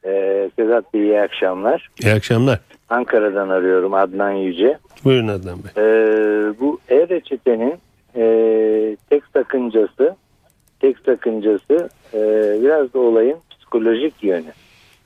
Ee, 0.06 0.50
Sedat 0.56 0.94
Bey 0.94 1.02
iyi 1.02 1.22
akşamlar. 1.22 1.90
İyi 2.04 2.14
akşamlar. 2.14 2.60
Ankara'dan 2.90 3.50
arıyorum 3.50 3.94
Adnan 3.94 4.32
Yüce. 4.32 4.78
Buyurun 5.04 5.28
Adnan 5.28 5.60
Bey. 5.64 5.72
Ee, 5.78 6.54
bu 6.60 6.80
e-reçetenin 6.90 7.76
e, 8.16 8.98
tek 9.10 9.24
sakıncası 9.34 10.16
tek 10.80 11.00
sakıncası 11.00 11.90
e, 12.14 12.20
biraz 12.62 12.94
da 12.94 13.00
olayın 13.00 13.38
psikolojik 13.50 14.24
yönü. 14.24 14.52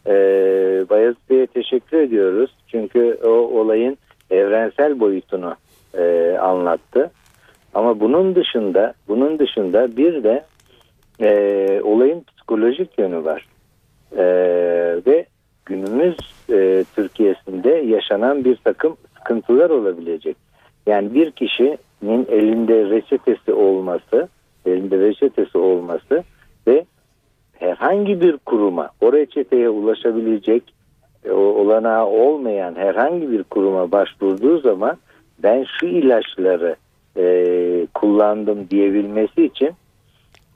E, 0.08 0.14
Bayezid 0.90 1.30
Bey'e 1.30 1.48
teşekkür 1.48 1.98
ediyoruz. 1.98 2.56
Çünkü 2.68 3.20
o 3.24 3.30
olayın 3.30 3.98
evrensel 4.32 5.00
boyutunu 5.00 5.56
e, 5.98 6.38
anlattı. 6.42 7.12
Ama 7.74 8.00
bunun 8.00 8.36
dışında 8.36 8.94
bunun 9.08 9.40
dışında 9.40 9.98
bir 9.98 10.24
de 10.24 10.44
e, 11.20 11.82
olayın 11.84 12.24
psikolojik 12.24 13.00
yönü 13.00 13.26
var. 13.26 13.48
E, 14.18 14.26
ve 15.06 15.26
günümüz 15.66 16.18
e, 16.50 16.86
Türkiye'sinde 16.96 17.70
yaşanan 17.70 18.46
bir 18.46 18.56
takım 18.56 18.98
sıkıntılar 19.18 19.70
olabilecek. 19.70 20.38
Yani 20.88 21.14
bir 21.14 21.32
kişinin 21.32 22.26
elinde 22.32 22.90
reçetesi 22.90 23.54
olması, 23.54 24.30
elinde 24.66 25.00
reçetesi 25.00 25.58
olması 25.58 26.24
ve 26.68 26.86
herhangi 27.54 28.22
bir 28.22 28.38
kuruma 28.38 28.90
o 29.02 29.14
reçeteye 29.14 29.70
ulaşabilecek 29.70 30.64
e, 31.26 31.32
olanağı 31.32 32.06
olmayan 32.06 32.76
herhangi 32.76 33.32
bir 33.32 33.44
kuruma 33.44 33.92
başvurduğu 33.92 34.60
zaman 34.60 34.98
ben 35.44 35.66
şu 35.80 35.86
ilaçları 35.86 36.76
e, 37.18 37.88
kullandım 37.94 38.70
diyebilmesi 38.70 39.46
için 39.46 39.72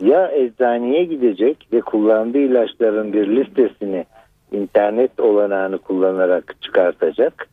ya 0.01 0.31
eczaneye 0.31 1.03
gidecek 1.03 1.67
ve 1.73 1.81
kullandığı 1.81 2.37
ilaçların 2.37 3.13
bir 3.13 3.35
listesini 3.35 4.05
internet 4.51 5.19
olanağını 5.19 5.77
kullanarak 5.77 6.55
çıkartacak 6.61 7.47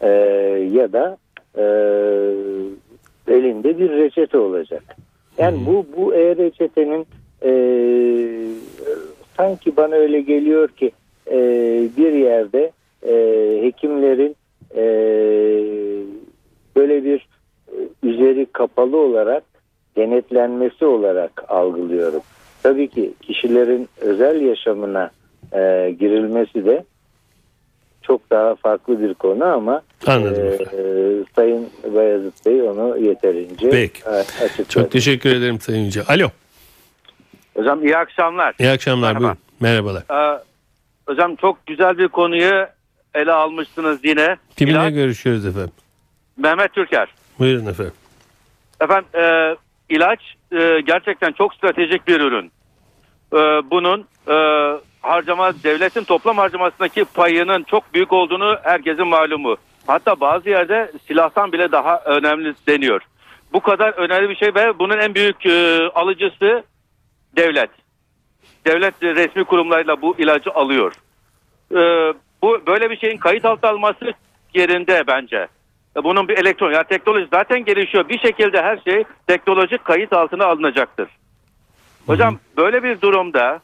e, 0.00 0.08
ya 0.72 0.92
da 0.92 1.16
e, 1.56 1.64
elinde 3.28 3.78
bir 3.78 3.90
reçete 3.90 4.38
olacak. 4.38 4.96
Yani 5.38 5.66
bu 5.66 5.86
bu 5.96 6.14
e-reçetenin 6.14 7.06
e, 7.42 7.50
sanki 9.36 9.76
bana 9.76 9.94
öyle 9.94 10.20
geliyor 10.20 10.68
ki 10.68 10.92
e, 11.30 11.38
bir 11.96 12.12
yerde 12.12 12.72
e, 13.02 13.14
hekimlerin 13.62 14.36
e, 14.74 14.84
böyle 16.76 17.04
bir 17.04 17.28
e, 17.68 17.76
üzeri 18.02 18.46
kapalı 18.46 18.96
olarak 18.96 19.42
denetlenmesi 19.96 20.84
olarak 20.84 21.44
algılıyorum. 21.48 22.20
Tabii 22.62 22.88
ki 22.88 23.14
kişilerin 23.22 23.88
özel 24.00 24.40
yaşamına 24.40 25.10
e, 25.52 25.94
girilmesi 26.00 26.64
de 26.64 26.84
çok 28.02 28.30
daha 28.30 28.54
farklı 28.54 29.00
bir 29.00 29.14
konu 29.14 29.44
ama 29.44 29.82
Anladım 30.06 30.44
e, 30.44 30.46
efendim. 30.46 31.26
Sayın 31.36 31.70
Bayezid 31.94 32.46
Bey 32.46 32.62
onu 32.62 32.98
yeterince 32.98 33.70
Peki. 33.70 34.08
açıkladı. 34.44 34.68
Çok 34.68 34.90
teşekkür 34.90 35.30
ederim 35.36 35.60
Sayın 35.60 35.84
Yüce. 35.84 36.02
Alo. 36.04 36.28
Hocam 37.56 37.84
iyi 37.84 37.96
akşamlar. 37.96 38.54
İyi 38.58 38.70
akşamlar. 38.70 39.08
Merhaba. 39.12 39.22
Buyurun. 39.24 39.38
Merhabalar. 39.60 40.02
Ee, 40.34 40.40
hocam 41.06 41.36
çok 41.36 41.66
güzel 41.66 41.98
bir 41.98 42.08
konuyu 42.08 42.66
ele 43.14 43.32
almışsınız 43.32 43.98
yine. 44.04 44.36
Kiminle 44.56 44.76
İlaç- 44.78 44.94
görüşüyoruz 44.94 45.46
efendim? 45.46 45.72
Mehmet 46.36 46.72
Türker. 46.72 47.08
Buyurun 47.38 47.66
efendim. 47.66 47.92
Efendim 48.80 49.06
e, 49.14 49.56
ilaç 49.94 50.20
e, 50.52 50.80
gerçekten 50.86 51.32
çok 51.32 51.54
stratejik 51.54 52.08
bir 52.08 52.20
ürün. 52.20 52.50
E, 53.32 53.70
bunun 53.70 54.04
e, 54.28 54.34
harcama 55.00 55.52
devletin 55.64 56.04
toplam 56.04 56.36
harcamasındaki 56.38 57.04
payının 57.04 57.62
çok 57.62 57.94
büyük 57.94 58.12
olduğunu 58.12 58.56
herkesin 58.62 59.06
malumu. 59.06 59.56
Hatta 59.86 60.20
bazı 60.20 60.50
yerde 60.50 60.92
silahtan 61.06 61.52
bile 61.52 61.72
daha 61.72 62.00
önemli 62.04 62.54
deniyor. 62.68 63.02
Bu 63.52 63.60
kadar 63.60 63.92
önemli 63.92 64.30
bir 64.30 64.36
şey 64.36 64.54
ve 64.54 64.78
bunun 64.78 64.98
en 64.98 65.14
büyük 65.14 65.46
e, 65.46 65.88
alıcısı 65.94 66.64
devlet. 67.36 67.70
Devlet 68.66 69.02
resmi 69.02 69.44
kurumlarıyla 69.44 70.02
bu 70.02 70.18
ilacı 70.18 70.50
alıyor. 70.50 70.92
E, 71.72 71.78
bu 72.42 72.60
böyle 72.66 72.90
bir 72.90 72.96
şeyin 72.96 73.16
kayıt 73.16 73.44
altına 73.44 73.70
alması 73.70 74.12
yerinde 74.54 75.04
bence. 75.06 75.46
E, 75.96 76.04
Bunun 76.04 76.28
bir 76.28 76.38
elektron, 76.38 76.72
yani 76.72 76.84
teknoloji 76.84 77.28
zaten 77.32 77.64
gelişiyor. 77.64 78.08
Bir 78.08 78.18
şekilde 78.18 78.62
her 78.62 78.78
şey 78.78 79.04
teknolojik 79.26 79.84
kayıt 79.84 80.12
altına 80.12 80.44
alınacaktır. 80.44 81.08
Hocam 82.06 82.38
böyle 82.56 82.82
bir 82.82 83.00
durumda 83.00 83.60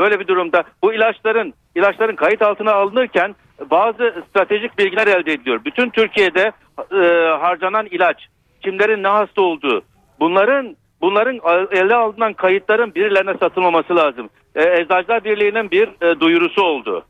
böyle 0.00 0.20
bir 0.20 0.26
durumda 0.26 0.64
bu 0.82 0.94
ilaçların 0.94 1.54
ilaçların 1.74 2.16
kayıt 2.16 2.42
altına 2.42 2.72
alınırken 2.72 3.34
bazı 3.70 4.24
stratejik 4.30 4.78
bilgiler 4.78 5.06
elde 5.06 5.32
ediliyor. 5.32 5.64
Bütün 5.64 5.90
Türkiye'de 5.90 6.52
e, 6.92 7.28
harcanan 7.40 7.86
ilaç, 7.86 8.26
kimlerin 8.60 9.02
ne 9.02 9.08
hasta 9.08 9.42
olduğu, 9.42 9.82
bunların 10.20 10.76
bunların 11.00 11.40
ele 11.70 11.94
alınan 11.94 12.32
kayıtların 12.32 12.94
birilerine 12.94 13.34
satılmaması 13.34 13.96
lazım. 13.96 14.30
E, 14.54 14.80
Eczacılar 14.80 15.24
Birliği'nin 15.24 15.70
bir 15.70 15.88
e, 16.02 16.20
duyurusu 16.20 16.62
oldu. 16.62 17.04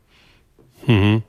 Hı 0.85 0.91
hı. 0.91 1.21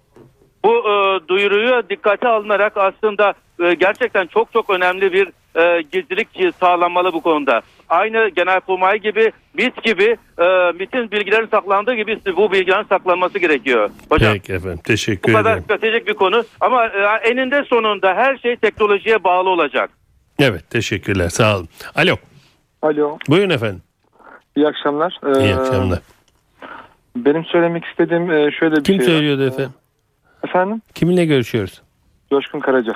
Bu 0.64 0.72
e, 0.79 1.29
duyuruyu 1.29 1.83
dikkate 1.90 2.29
alınarak 2.29 2.76
aslında 2.76 3.35
e, 3.61 3.74
gerçekten 3.74 4.26
çok 4.26 4.52
çok 4.52 4.70
önemli 4.70 5.12
bir 5.12 5.29
e, 5.61 5.83
gizlilik 5.83 6.55
sağlanmalı 6.61 7.12
bu 7.12 7.20
konuda. 7.20 7.62
Aynı 7.88 8.29
Genelkurmay 8.29 8.99
gibi, 8.99 9.33
MIT 9.55 9.83
gibi, 9.85 10.16
e, 10.38 10.72
MIT'in 10.79 11.11
bilgilerin 11.11 11.46
saklandığı 11.46 11.94
gibi 11.94 12.20
bu 12.37 12.53
bilgilerin 12.53 12.85
saklanması 12.88 13.38
gerekiyor. 13.38 13.90
Hocam 14.11 14.33
Peki 14.33 14.53
efendim 14.53 14.81
teşekkür 14.85 15.33
bu 15.33 15.37
kadar 15.37 15.51
ederim. 15.53 15.64
stratejik 15.64 16.07
bir 16.07 16.14
konu 16.14 16.44
ama 16.61 16.87
e, 16.87 17.29
eninde 17.31 17.64
sonunda 17.64 18.14
her 18.14 18.37
şey 18.37 18.57
teknolojiye 18.57 19.25
bağlı 19.25 19.49
olacak. 19.51 19.90
Evet 20.38 20.70
teşekkürler 20.70 21.29
sağ 21.29 21.57
olun. 21.57 21.68
Alo 21.94 22.16
Alo, 22.83 23.18
buyurun 23.29 23.51
efendim. 23.51 23.83
iyi 24.57 24.66
akşamlar. 24.66 25.18
Ee, 25.27 25.44
İyi 25.44 25.55
akşamlar. 25.57 25.99
Benim 27.16 27.44
söylemek 27.44 27.85
istediğim 27.85 28.31
e, 28.31 28.51
şöyle 28.53 28.77
bir 28.77 28.85
Kim 28.85 28.96
şey. 28.96 29.07
var. 29.07 29.12
söylüyordu 29.12 29.46
efendim? 29.46 29.72
Efendim? 30.44 30.83
Kiminle 30.94 31.25
görüşüyoruz? 31.25 31.83
Coşkun 32.31 32.61
Karaca. 32.61 32.92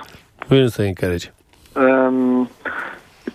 Buyurun 0.50 0.68
Sayın 0.68 0.94
Karaca. 0.94 1.30
Ee, 1.76 1.80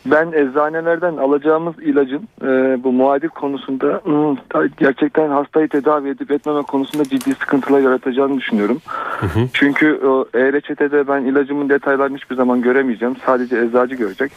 ben 0.06 0.32
eczanelerden 0.32 1.18
alacağımız 1.18 1.80
ilacın 1.80 2.28
e, 2.42 2.84
bu 2.84 2.92
muadil 2.92 3.28
konusunda 3.28 4.02
ta- 4.50 4.68
gerçekten 4.78 5.30
hastayı 5.30 5.68
tedavi 5.68 6.10
edip 6.10 6.32
etmeme 6.32 6.62
konusunda 6.62 7.04
ciddi 7.04 7.34
sıkıntılar 7.34 7.80
yaratacağını 7.80 8.38
düşünüyorum. 8.38 8.82
Çünkü 9.54 10.00
o 10.06 10.26
e-reçetede 10.34 11.08
ben 11.08 11.22
ilacımın 11.22 11.70
detaylarını 11.70 12.18
hiçbir 12.18 12.36
zaman 12.36 12.62
göremeyeceğim. 12.62 13.16
Sadece 13.26 13.58
eczacı 13.60 13.96
görecek. 13.96 14.32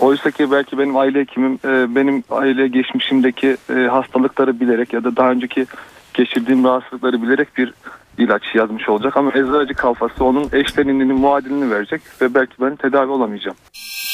Oysa 0.00 0.30
ki 0.30 0.50
belki 0.50 0.78
benim 0.78 0.96
aile 0.96 1.20
hekimim 1.20 1.58
e, 1.64 1.94
benim 1.94 2.22
aile 2.30 2.68
geçmişimdeki 2.68 3.56
e, 3.70 3.74
hastalıkları 3.74 4.60
bilerek 4.60 4.92
ya 4.92 5.04
da 5.04 5.16
daha 5.16 5.30
önceki 5.30 5.66
geçirdiğim 6.14 6.64
rahatsızlıkları 6.64 7.22
bilerek 7.22 7.56
bir 7.56 7.74
ilaç 8.18 8.42
yazmış 8.54 8.88
olacak 8.88 9.16
ama 9.16 9.30
eczacı 9.30 9.74
kalfası 9.74 10.24
onun 10.24 10.48
eşleninin 10.52 11.14
muadilini 11.14 11.70
verecek 11.70 12.00
ve 12.22 12.34
belki 12.34 12.52
ben 12.60 12.76
tedavi 12.76 13.10
olamayacağım. 13.10 13.56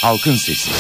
Halkın 0.03 0.33
Sesi. 0.33 0.71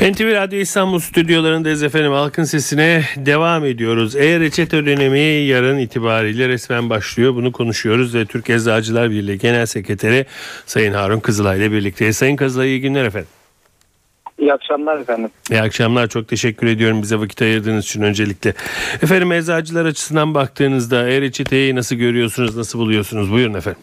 NTV 0.00 0.34
Radyo 0.34 0.58
İstanbul 0.58 0.98
stüdyolarındayız 0.98 1.82
efendim. 1.82 2.12
Halkın 2.12 2.44
sesine 2.44 3.04
devam 3.16 3.64
ediyoruz. 3.64 4.16
E-reçete 4.16 4.86
dönemi 4.86 5.20
yarın 5.20 5.78
itibariyle 5.78 6.48
resmen 6.48 6.90
başlıyor. 6.90 7.34
Bunu 7.34 7.52
konuşuyoruz 7.52 8.14
ve 8.14 8.26
Türk 8.26 8.50
Eczacılar 8.50 9.10
Birliği 9.10 9.38
Genel 9.38 9.66
Sekreteri 9.66 10.26
Sayın 10.66 10.92
Harun 10.92 11.20
Kızılay 11.20 11.58
ile 11.58 11.72
birlikteyiz. 11.72 12.16
Sayın 12.16 12.36
Kızılay 12.36 12.68
iyi 12.68 12.80
günler 12.80 13.04
efendim. 13.04 13.28
İyi 14.38 14.52
akşamlar 14.52 14.98
efendim. 14.98 15.30
İyi 15.50 15.60
akşamlar. 15.60 16.06
Çok 16.06 16.28
teşekkür 16.28 16.66
ediyorum 16.66 17.02
bize 17.02 17.16
vakit 17.16 17.42
ayırdığınız 17.42 17.84
için 17.84 18.02
öncelikle. 18.02 18.50
Efendim 19.02 19.32
eczacılar 19.32 19.84
açısından 19.84 20.34
baktığınızda 20.34 21.08
e-reçeteyi 21.08 21.74
nasıl 21.74 21.96
görüyorsunuz, 21.96 22.56
nasıl 22.56 22.78
buluyorsunuz? 22.78 23.32
Buyurun 23.32 23.54
efendim. 23.54 23.80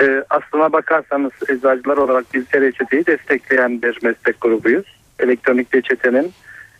Ee, 0.00 0.24
aslına 0.30 0.72
bakarsanız 0.72 1.32
eczacılar 1.48 1.96
olarak 1.96 2.24
biz 2.34 2.44
reçeteyi 2.54 3.06
destekleyen 3.06 3.82
bir 3.82 3.98
meslek 4.02 4.40
grubuyuz. 4.40 4.86
Elektronik 5.18 5.74
reçetenin 5.74 6.32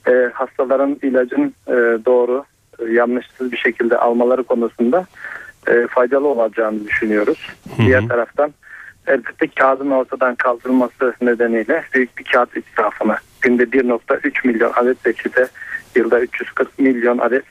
e, 0.09 0.31
hastaların 0.35 0.99
ilacın 1.03 1.55
e, 1.67 1.75
doğru, 2.07 2.45
e, 2.79 2.85
yanlışsız 2.85 3.53
bir 3.53 3.57
şekilde 3.57 3.99
almaları 3.99 4.45
konusunda 4.45 5.07
e, 5.69 5.87
faydalı 5.91 6.27
olacağını 6.27 6.87
düşünüyoruz. 6.87 7.49
Diğer 7.79 8.09
taraftan 8.09 8.55
elbette 9.09 9.47
kağıdın 9.47 9.91
ortadan 9.91 10.35
kaldırılması 10.35 11.15
nedeniyle 11.21 11.85
büyük 11.95 12.19
bir 12.19 12.25
kağıt 12.25 12.57
israfını 12.57 13.17
günde 13.41 13.63
1.3 13.63 14.47
milyon 14.47 14.73
adet 14.77 15.07
reçete 15.07 15.49
yılda 15.95 16.21
340 16.21 16.79
milyon 16.79 17.19
adet 17.19 17.45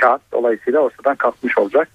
kağıt 0.00 0.22
dolayısıyla 0.32 0.80
ortadan 0.80 1.16
kalkmış 1.16 1.58
olacak. 1.58 1.88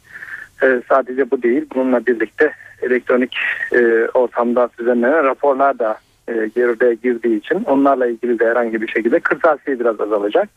Ee, 0.64 0.82
sadece 0.90 1.32
bu 1.32 1.44
değil 1.44 1.66
bununla 1.76 2.06
birlikte 2.06 2.54
elektronik 2.82 3.38
e, 3.72 4.08
ortamda 4.14 4.70
düzenlenen 4.80 5.24
raporlar 5.24 5.80
da 5.80 5.98
e, 6.28 6.34
geride 6.56 6.94
girdiği 7.04 7.38
için 7.38 7.64
onlarla 7.64 8.08
ilgili 8.08 8.40
de 8.40 8.46
herhangi 8.46 8.82
bir 8.82 8.88
şekilde 8.88 9.20
kırtasiye 9.20 9.80
biraz 9.80 10.02
azalacak. 10.02 10.50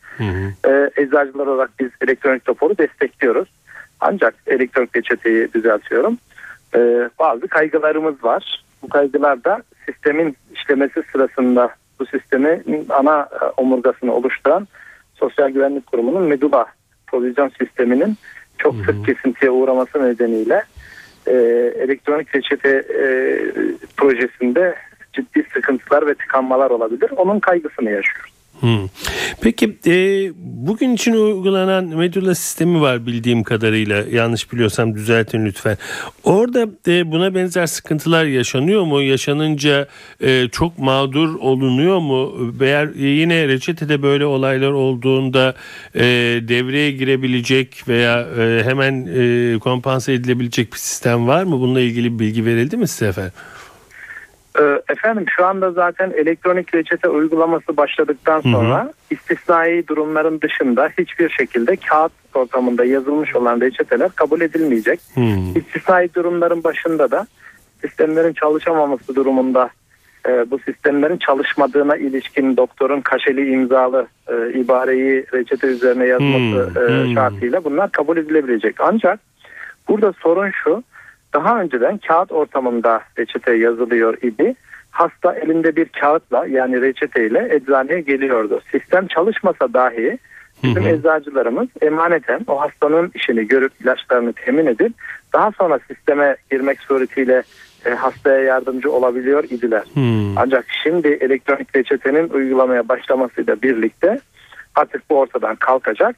Ee, 0.68 0.90
eczacılar 0.96 1.46
olarak 1.46 1.70
biz 1.80 1.90
elektronik 2.00 2.48
raporu 2.48 2.78
destekliyoruz. 2.78 3.48
Ancak 4.00 4.34
elektronik 4.46 4.96
reçeteyi 4.96 5.52
düzeltiyorum. 5.52 6.18
Ee, 6.74 7.08
bazı 7.18 7.48
kaygılarımız 7.48 8.24
var. 8.24 8.64
Bu 8.82 8.88
kaygılar 8.88 9.44
da 9.44 9.62
sistemin 9.86 10.36
işlemesi 10.54 11.02
sırasında 11.12 11.74
bu 12.00 12.06
sistemin 12.06 12.86
ana 12.88 13.28
e, 13.42 13.44
omurgasını 13.44 14.14
oluşturan 14.14 14.68
Sosyal 15.14 15.50
Güvenlik 15.50 15.86
Kurumu'nun 15.86 16.22
Medula 16.22 16.66
provizyon 17.06 17.48
sisteminin 17.48 18.16
çok 18.58 18.74
sık 18.86 19.06
kesintiye 19.06 19.50
uğraması 19.50 20.04
nedeniyle 20.04 20.64
e, 21.26 21.34
elektronik 21.78 22.34
reçete 22.34 22.68
e, 22.68 23.04
projesinde 23.96 24.74
ciddi 25.12 25.46
sıkıntılar 25.54 26.06
ve 26.06 26.14
tıkanmalar 26.14 26.70
olabilir. 26.70 27.10
Onun 27.16 27.40
kaygısını 27.40 27.90
yaşıyoruz. 27.90 28.29
Hmm. 28.60 28.88
Peki 29.40 29.78
e, 29.86 29.92
bugün 30.36 30.94
için 30.94 31.12
uygulanan 31.12 31.84
Medula 31.84 32.34
sistemi 32.34 32.80
var 32.80 33.06
bildiğim 33.06 33.42
kadarıyla 33.42 34.04
yanlış 34.12 34.52
biliyorsam 34.52 34.94
düzeltin 34.94 35.46
lütfen. 35.46 35.76
Orada 36.24 36.66
e, 36.88 37.12
buna 37.12 37.34
benzer 37.34 37.66
sıkıntılar 37.66 38.24
yaşanıyor 38.24 38.82
mu? 38.82 39.02
Yaşanınca 39.02 39.88
e, 40.20 40.48
çok 40.52 40.78
mağdur 40.78 41.34
olunuyor 41.34 41.98
mu? 41.98 42.52
Eğer 42.60 42.88
e, 42.98 43.06
yine 43.06 43.48
reçetede 43.48 44.02
böyle 44.02 44.26
olaylar 44.26 44.70
olduğunda 44.70 45.54
e, 45.94 46.02
devreye 46.48 46.90
girebilecek 46.90 47.88
veya 47.88 48.20
e, 48.20 48.62
hemen 48.64 49.06
e, 49.06 49.58
kompanse 49.58 50.12
edilebilecek 50.12 50.72
bir 50.72 50.78
sistem 50.78 51.26
var 51.28 51.44
mı? 51.44 51.60
Bununla 51.60 51.80
ilgili 51.80 52.18
bilgi 52.18 52.44
verildi 52.44 52.76
mi 52.76 52.88
size 52.88 53.06
efendim? 53.06 53.32
Ee, 54.58 54.82
Efendim 54.88 55.24
şu 55.36 55.46
anda 55.46 55.70
zaten 55.70 56.12
elektronik 56.16 56.74
reçete 56.74 57.08
uygulaması 57.08 57.76
başladıktan 57.76 58.40
sonra 58.40 58.92
istisnai 59.10 59.88
durumların 59.88 60.40
dışında 60.40 60.90
hiçbir 60.98 61.30
şekilde 61.30 61.76
kağıt 61.76 62.12
ortamında 62.34 62.84
yazılmış 62.84 63.36
olan 63.36 63.60
reçeteler 63.60 64.10
kabul 64.14 64.40
edilmeyecek. 64.40 65.00
Hmm. 65.14 65.56
İstisnai 65.56 66.14
durumların 66.14 66.64
başında 66.64 67.10
da 67.10 67.26
sistemlerin 67.80 68.32
çalışamaması 68.32 69.14
durumunda 69.14 69.70
e, 70.28 70.50
bu 70.50 70.58
sistemlerin 70.58 71.16
çalışmadığına 71.16 71.96
ilişkin 71.96 72.56
doktorun 72.56 73.00
kaşeli 73.00 73.52
imzalı 73.52 74.06
e, 74.28 74.58
ibareyi 74.58 75.26
reçete 75.32 75.66
üzerine 75.66 76.06
yazması 76.06 76.70
Hmm, 76.74 77.10
e, 77.10 77.14
şartıyla 77.14 77.64
bunlar 77.64 77.92
kabul 77.92 78.16
edilebilecek. 78.16 78.76
Ancak 78.80 79.20
burada 79.88 80.12
sorun 80.22 80.50
şu 80.64 80.82
daha 81.34 81.60
önceden 81.60 81.98
kağıt 81.98 82.32
ortamında 82.32 83.02
reçete 83.18 83.52
yazılıyor 83.52 84.18
idi. 84.22 84.54
Hasta 84.90 85.34
elinde 85.34 85.76
bir 85.76 85.84
kağıtla 85.84 86.46
yani 86.46 86.80
reçeteyle 86.80 87.54
eczaneye 87.54 88.00
geliyordu. 88.00 88.60
Sistem 88.72 89.06
çalışmasa 89.06 89.74
dahi 89.74 90.18
bizim 90.62 90.86
eczacılarımız 90.86 91.68
emaneten 91.82 92.40
o 92.46 92.60
hastanın 92.60 93.10
işini 93.14 93.48
görüp 93.48 93.72
ilaçlarını 93.80 94.32
temin 94.32 94.66
edip 94.66 94.92
daha 95.32 95.52
sonra 95.52 95.78
sisteme 95.88 96.36
girmek 96.50 96.80
suretiyle 96.80 97.42
e, 97.86 97.90
hastaya 97.90 98.40
yardımcı 98.40 98.92
olabiliyor 98.92 99.44
idiler. 99.44 99.82
Hmm. 99.94 100.38
Ancak 100.38 100.66
şimdi 100.82 101.08
elektronik 101.08 101.76
reçetenin 101.76 102.28
uygulamaya 102.28 102.88
başlamasıyla 102.88 103.62
birlikte 103.62 104.20
artık 104.74 105.10
bu 105.10 105.18
ortadan 105.18 105.56
kalkacak. 105.56 106.16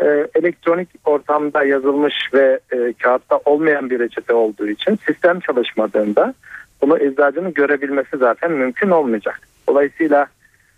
Ee, 0.00 0.26
elektronik 0.34 0.88
ortamda 1.04 1.64
yazılmış 1.64 2.14
ve 2.34 2.60
e, 2.72 2.92
kağıtta 2.92 3.40
olmayan 3.44 3.90
bir 3.90 3.98
reçete 3.98 4.32
olduğu 4.32 4.68
için 4.68 4.98
sistem 5.06 5.40
çalışmadığında 5.40 6.34
bunu 6.82 6.98
eczacının 6.98 7.54
görebilmesi 7.54 8.16
zaten 8.16 8.52
mümkün 8.52 8.90
olmayacak. 8.90 9.40
Dolayısıyla 9.68 10.26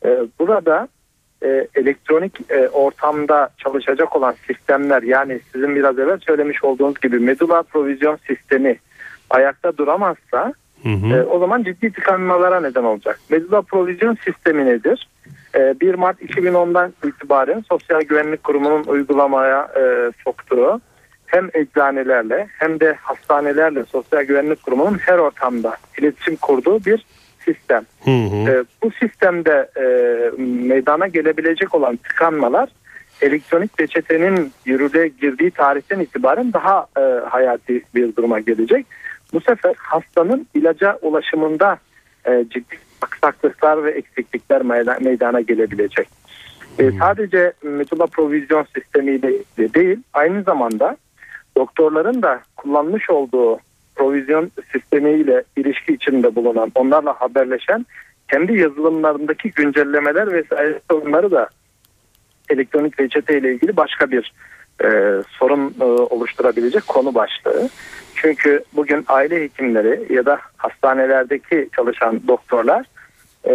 e, 0.05 0.19
burada 0.39 0.89
e, 1.43 1.67
elektronik 1.75 2.51
e, 2.51 2.69
ortamda 2.69 3.49
çalışacak 3.59 4.17
olan 4.17 4.35
sistemler 4.47 5.03
yani 5.03 5.41
sizin 5.53 5.77
biraz 5.77 5.99
evvel 5.99 6.19
söylemiş 6.19 6.65
olduğunuz 6.65 7.01
gibi 7.01 7.19
medula 7.19 7.63
provizyon 7.63 8.19
sistemi 8.27 8.77
ayakta 9.31 9.77
duramazsa 9.77 10.55
e, 10.85 11.23
o 11.31 11.39
zaman 11.39 11.63
ciddi 11.63 11.93
tıkanmalara 11.93 12.61
neden 12.61 12.85
olacak. 12.85 13.21
Medula 13.29 13.63
provizyon 13.63 14.17
sistemi 14.25 14.67
nedir? 14.67 15.09
E, 15.57 15.81
1 15.81 15.95
Mart 15.95 16.23
2010'dan 16.23 16.93
itibaren 17.05 17.65
Sosyal 17.69 18.01
Güvenlik 18.01 18.45
Kurumu'nun 18.45 18.85
uygulamaya 18.85 19.69
e, 19.77 20.13
soktuğu 20.25 20.81
hem 21.27 21.51
eczanelerle 21.55 22.49
hem 22.59 22.81
de 22.81 22.97
hastanelerle 23.01 23.85
Sosyal 23.85 24.23
Güvenlik 24.23 24.63
Kurumu'nun 24.63 24.99
her 24.99 25.19
ortamda 25.19 25.77
iletişim 25.99 26.37
kurduğu 26.37 26.85
bir 26.85 27.07
sistem. 27.45 27.83
Hı 28.05 28.11
hı. 28.11 28.51
E, 28.51 28.65
bu 28.83 28.91
sistemde 28.91 29.71
e, 29.77 29.85
meydana 30.43 31.07
gelebilecek 31.07 31.75
olan 31.75 31.97
tıkanmalar 31.97 32.69
elektronik 33.21 33.81
reçetenin 33.81 34.53
yürürlüğe 34.65 35.09
girdiği 35.09 35.51
tarihten 35.51 36.01
itibaren 36.01 36.53
daha 36.53 36.87
e, 36.99 37.01
hayati 37.29 37.83
bir 37.95 38.17
duruma 38.17 38.41
gelecek. 38.41 38.87
Bu 39.33 39.41
sefer 39.41 39.75
hastanın 39.79 40.47
ilaca 40.55 40.99
ulaşımında 41.03 41.79
e, 42.27 42.45
ciddi 42.51 42.86
aksaklıklar 43.03 43.85
ve 43.85 43.91
eksiklikler 43.91 44.61
meyda- 44.61 45.01
meydana 45.01 45.41
gelebilecek. 45.41 46.09
E, 46.79 46.91
sadece 46.91 47.53
metula 47.63 48.07
provizyon 48.07 48.67
sistemiyle 48.75 49.33
ilgili 49.37 49.75
değil, 49.75 49.99
aynı 50.13 50.43
zamanda 50.43 50.97
doktorların 51.57 52.23
da 52.23 52.41
kullanmış 52.57 53.11
olduğu 53.11 53.59
provizyon 53.97 54.51
sistemiyle 54.73 55.45
ilişki 55.57 55.93
içinde 55.93 56.35
bulunan, 56.35 56.73
onlarla 56.75 57.21
haberleşen 57.21 57.87
kendi 58.31 58.59
yazılımlarındaki 58.59 59.51
güncellemeler 59.51 60.33
vesaire 60.33 60.81
onları 60.93 61.31
da 61.31 61.49
elektronik 62.51 63.01
reçete 63.01 63.39
ile 63.39 63.55
ilgili 63.55 63.77
başka 63.77 64.11
bir 64.11 64.33
e, 64.85 64.89
sorun 65.39 65.75
e, 65.81 65.85
oluşturabilecek 65.85 66.87
konu 66.87 67.15
başlığı. 67.15 67.69
Çünkü 68.17 68.65
bugün 68.73 69.05
aile 69.09 69.43
hekimleri 69.43 70.15
ya 70.15 70.27
da 70.27 70.39
hastanelerdeki 70.57 71.69
çalışan 71.77 72.21
doktorlar 72.29 72.87
e, 73.47 73.53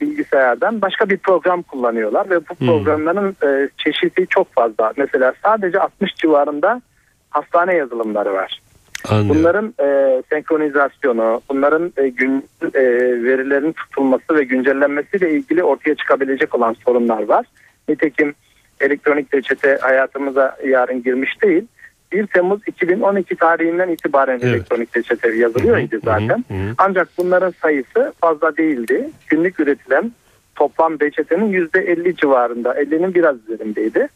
bilgisayardan 0.00 0.82
başka 0.82 1.08
bir 1.10 1.16
program 1.16 1.62
kullanıyorlar 1.62 2.30
ve 2.30 2.40
bu 2.40 2.54
programların 2.54 3.36
e, 3.42 3.68
çeşidi 3.78 4.26
çok 4.26 4.52
fazla. 4.52 4.92
Mesela 4.96 5.32
sadece 5.42 5.80
60 5.80 6.14
civarında 6.14 6.82
hastane 7.30 7.74
yazılımları 7.74 8.32
var. 8.32 8.60
Anlıyorum. 9.08 9.38
Bunların 9.38 9.74
e, 9.80 10.22
senkronizasyonu, 10.30 11.40
bunların 11.48 11.92
e, 11.96 12.08
gün 12.08 12.48
e, 12.74 12.82
verilerin 13.24 13.72
tutulması 13.72 14.34
ve 14.34 14.44
güncellenmesiyle 14.44 15.32
ilgili 15.32 15.62
ortaya 15.62 15.94
çıkabilecek 15.94 16.54
olan 16.54 16.76
sorunlar 16.84 17.22
var. 17.22 17.46
Nitekim 17.88 18.34
elektronik 18.80 19.34
reçete 19.34 19.78
hayatımıza 19.80 20.56
yarın 20.66 21.02
girmiş 21.02 21.42
değil. 21.42 21.64
1 22.12 22.26
Temmuz 22.26 22.60
2012 22.66 23.36
tarihinden 23.36 23.88
itibaren 23.88 24.38
Evet. 24.42 24.44
elektronik 24.44 24.96
reçete 24.96 25.36
yazılıyor 25.36 25.78
idi 25.78 26.00
zaten. 26.04 26.44
Ancak 26.78 27.08
bunların 27.18 27.54
sayısı 27.62 28.12
fazla 28.20 28.56
değildi. 28.56 29.10
Günlük 29.28 29.60
üretilen 29.60 30.12
toplam 30.54 31.00
reçetenin 31.00 31.52
%50 31.52 32.16
civarında, 32.16 32.74
50'nin 32.74 33.14
biraz 33.14 33.36
üzerindeydi. 33.48 34.08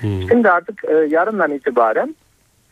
Şimdi 0.00 0.50
artık 0.50 0.84
e, 0.84 0.94
yarından 0.94 1.50
itibaren 1.50 2.14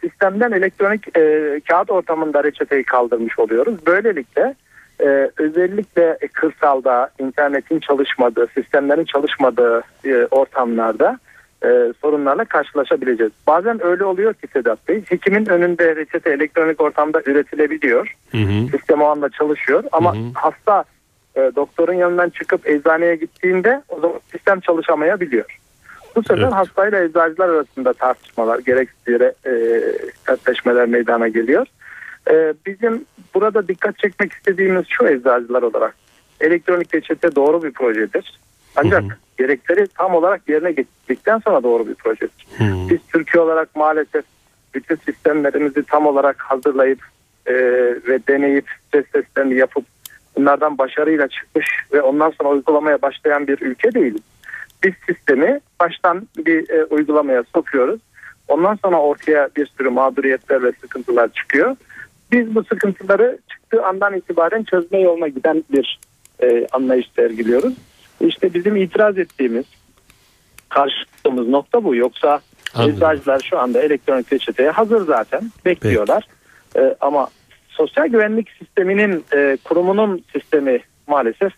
sistemden 0.00 0.52
elektronik 0.52 1.16
e, 1.16 1.60
kağıt 1.68 1.90
ortamında 1.90 2.44
reçeteyi 2.44 2.84
kaldırmış 2.84 3.38
oluyoruz. 3.38 3.74
Böylelikle 3.86 4.54
e, 5.00 5.30
özellikle 5.36 6.18
kırsalda 6.32 7.10
internetin 7.18 7.80
çalışmadığı, 7.80 8.46
sistemlerin 8.54 9.04
çalışmadığı 9.04 9.82
e, 10.04 10.26
ortamlarda 10.30 11.18
e, 11.64 11.92
sorunlarla 12.00 12.44
karşılaşabileceğiz. 12.44 13.32
Bazen 13.46 13.84
öyle 13.86 14.04
oluyor 14.04 14.34
ki 14.34 14.46
Sedat 14.52 14.88
Bey, 14.88 15.02
hekimin 15.08 15.46
önünde 15.46 15.96
reçete 15.96 16.30
elektronik 16.30 16.80
ortamda 16.80 17.22
üretilebiliyor. 17.26 18.14
Hı 18.32 18.38
hı. 18.38 18.68
Sistem 18.76 19.02
o 19.02 19.06
anda 19.06 19.28
çalışıyor 19.28 19.84
ama 19.92 20.14
Hı 20.14 20.18
hı. 20.18 20.22
hasta 20.34 20.84
e, 21.36 21.40
doktorun 21.56 21.92
yanından 21.92 22.28
çıkıp 22.30 22.68
eczaneye 22.68 23.16
gittiğinde 23.16 23.82
o 23.88 24.00
zaman 24.00 24.20
sistem 24.32 24.60
çalışamayabiliyor. 24.60 25.58
Bu 26.16 26.22
sefer 26.22 26.42
Evet. 26.42 26.52
hastayla 26.52 27.04
eczacılar 27.04 27.48
arasında 27.48 27.92
tartışmalar, 27.92 28.58
gereksiz 28.58 29.08
yere 29.08 29.34
e, 29.46 29.82
sertleşmeler 30.26 30.86
meydana 30.86 31.28
geliyor. 31.28 31.66
E, 32.30 32.54
bizim 32.66 33.04
burada 33.34 33.68
dikkat 33.68 33.98
çekmek 33.98 34.32
istediğimiz 34.32 34.84
şu 34.88 35.06
eczacılar 35.06 35.62
olarak 35.62 35.94
elektronik 36.40 36.94
reçete 36.94 37.36
doğru 37.36 37.62
bir 37.62 37.72
projedir. 37.72 38.40
Ancak 38.76 39.18
gerekleri 39.38 39.86
tam 39.86 40.14
olarak 40.14 40.48
yerine 40.48 40.72
getirdikten 40.72 41.38
sonra 41.38 41.62
doğru 41.62 41.88
bir 41.88 41.94
projedir. 41.94 42.46
Biz 42.60 42.98
Türkiye 43.12 43.42
olarak 43.42 43.76
maalesef 43.76 44.24
bütün 44.74 44.96
sistemlerimizi 44.96 45.82
tam 45.82 46.06
olarak 46.06 46.42
hazırlayıp 46.42 47.00
e, 47.46 47.54
ve 48.08 48.20
deneyip 48.28 48.66
stres 48.88 49.06
testlerini 49.06 49.54
yapıp 49.54 49.84
bunlardan 50.36 50.78
başarıyla 50.78 51.28
çıkmış 51.28 51.66
ve 51.92 52.02
ondan 52.02 52.30
sonra 52.30 52.48
uygulamaya 52.48 53.02
başlayan 53.02 53.46
bir 53.46 53.60
ülke 53.60 53.94
değiliz. 53.94 54.20
Biz 54.84 54.92
sistemi 55.06 55.60
baştan 55.80 56.28
bir 56.36 56.70
e, 56.70 56.84
uygulamaya 56.84 57.44
sokuyoruz. 57.54 58.00
Ondan 58.48 58.78
sonra 58.84 59.00
ortaya 59.00 59.48
bir 59.56 59.66
sürü 59.66 59.90
mağduriyetler 59.90 60.62
ve 60.62 60.72
sıkıntılar 60.72 61.28
çıkıyor. 61.32 61.76
Biz 62.32 62.54
bu 62.54 62.64
sıkıntıları 62.64 63.38
çıktığı 63.50 63.84
andan 63.84 64.14
itibaren 64.14 64.62
çözme 64.62 65.00
yoluna 65.00 65.28
giden 65.28 65.64
bir 65.72 66.00
e, 66.42 66.66
anlayış 66.72 67.10
sergiliyoruz. 67.16 67.74
İşte 68.20 68.54
bizim 68.54 68.76
itiraz 68.76 69.18
ettiğimiz, 69.18 69.64
karşıladığımız 70.68 71.48
nokta 71.48 71.84
bu. 71.84 71.94
Yoksa 71.94 72.40
Anladım. 72.74 72.94
eczacılar 72.94 73.40
şu 73.50 73.58
anda 73.58 73.82
elektronik 73.82 74.32
reçeteye 74.32 74.70
hazır 74.70 75.06
zaten. 75.06 75.50
Bekliyorlar. 75.64 76.24
E, 76.76 76.96
ama 77.00 77.28
sosyal 77.68 78.06
güvenlik 78.06 78.48
sisteminin 78.58 79.24
e, 79.36 79.58
kurumunun 79.64 80.24
sistemi 80.32 80.80
maalesef 81.06 81.52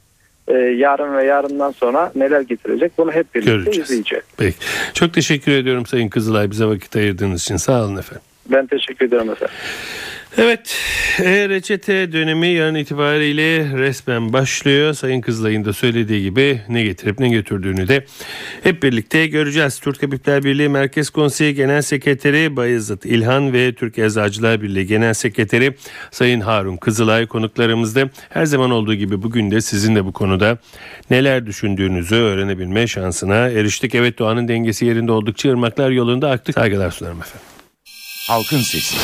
e, 0.48 0.52
yarın 0.54 1.16
ve 1.16 1.24
yarından 1.24 1.70
sonra 1.70 2.12
neler 2.14 2.40
getirecek 2.40 2.92
bunu 2.98 3.12
hep 3.12 3.34
birlikte 3.34 3.52
Göreceğiz. 3.52 3.90
izleyeceğiz. 3.90 4.24
Peki. 4.36 4.56
Çok 4.94 5.14
teşekkür 5.14 5.52
ediyorum 5.52 5.86
Sayın 5.86 6.08
Kızılay 6.08 6.50
bize 6.50 6.66
vakit 6.66 6.96
ayırdığınız 6.96 7.42
için. 7.42 7.56
Sağ 7.56 7.84
olun 7.84 7.96
efendim. 7.96 8.22
Ben 8.46 8.66
teşekkür 8.66 9.06
ederim 9.06 9.30
efendim. 9.30 9.54
Evet, 10.36 10.76
e-reçete 11.18 12.12
dönemi 12.12 12.48
yarın 12.48 12.74
itibariyle 12.74 13.78
resmen 13.78 14.32
başlıyor. 14.32 14.94
Sayın 14.94 15.20
Kızılay'ın 15.20 15.64
da 15.64 15.72
söylediği 15.72 16.22
gibi 16.22 16.60
ne 16.68 16.82
getirip 16.82 17.20
ne 17.20 17.28
götürdüğünü 17.28 17.88
de 17.88 18.04
hep 18.62 18.82
birlikte 18.82 19.26
göreceğiz. 19.26 19.78
Türk 19.78 20.00
Tabipler 20.00 20.44
Birliği 20.44 20.68
Merkez 20.68 21.10
Konseyi 21.10 21.54
Genel 21.54 21.82
Sekreteri 21.82 22.56
Bayezid 22.56 23.02
İlhan 23.02 23.52
ve 23.52 23.72
Türk 23.72 23.98
Eczacılar 23.98 24.62
Birliği 24.62 24.86
Genel 24.86 25.14
Sekreteri 25.14 25.74
Sayın 26.10 26.40
Harun 26.40 26.76
Kızılay 26.76 27.26
konuklarımızda. 27.26 28.10
Her 28.28 28.44
zaman 28.46 28.70
olduğu 28.70 28.94
gibi 28.94 29.22
bugün 29.22 29.50
de 29.50 29.60
sizin 29.60 29.96
de 29.96 30.04
bu 30.04 30.12
konuda 30.12 30.58
neler 31.10 31.46
düşündüğünüzü 31.46 32.14
öğrenebilme 32.14 32.86
şansına 32.86 33.36
eriştik. 33.36 33.94
Evet 33.94 34.18
doğanın 34.18 34.48
dengesi 34.48 34.86
yerinde 34.86 35.12
oldukça 35.12 35.50
ırmaklar 35.50 35.90
yolunda 35.90 36.30
aktık. 36.30 36.54
Saygılar 36.54 36.90
sunarım 36.90 37.20
efendim. 37.20 37.46
Halkın 38.28 38.58
Sesi. 38.58 38.96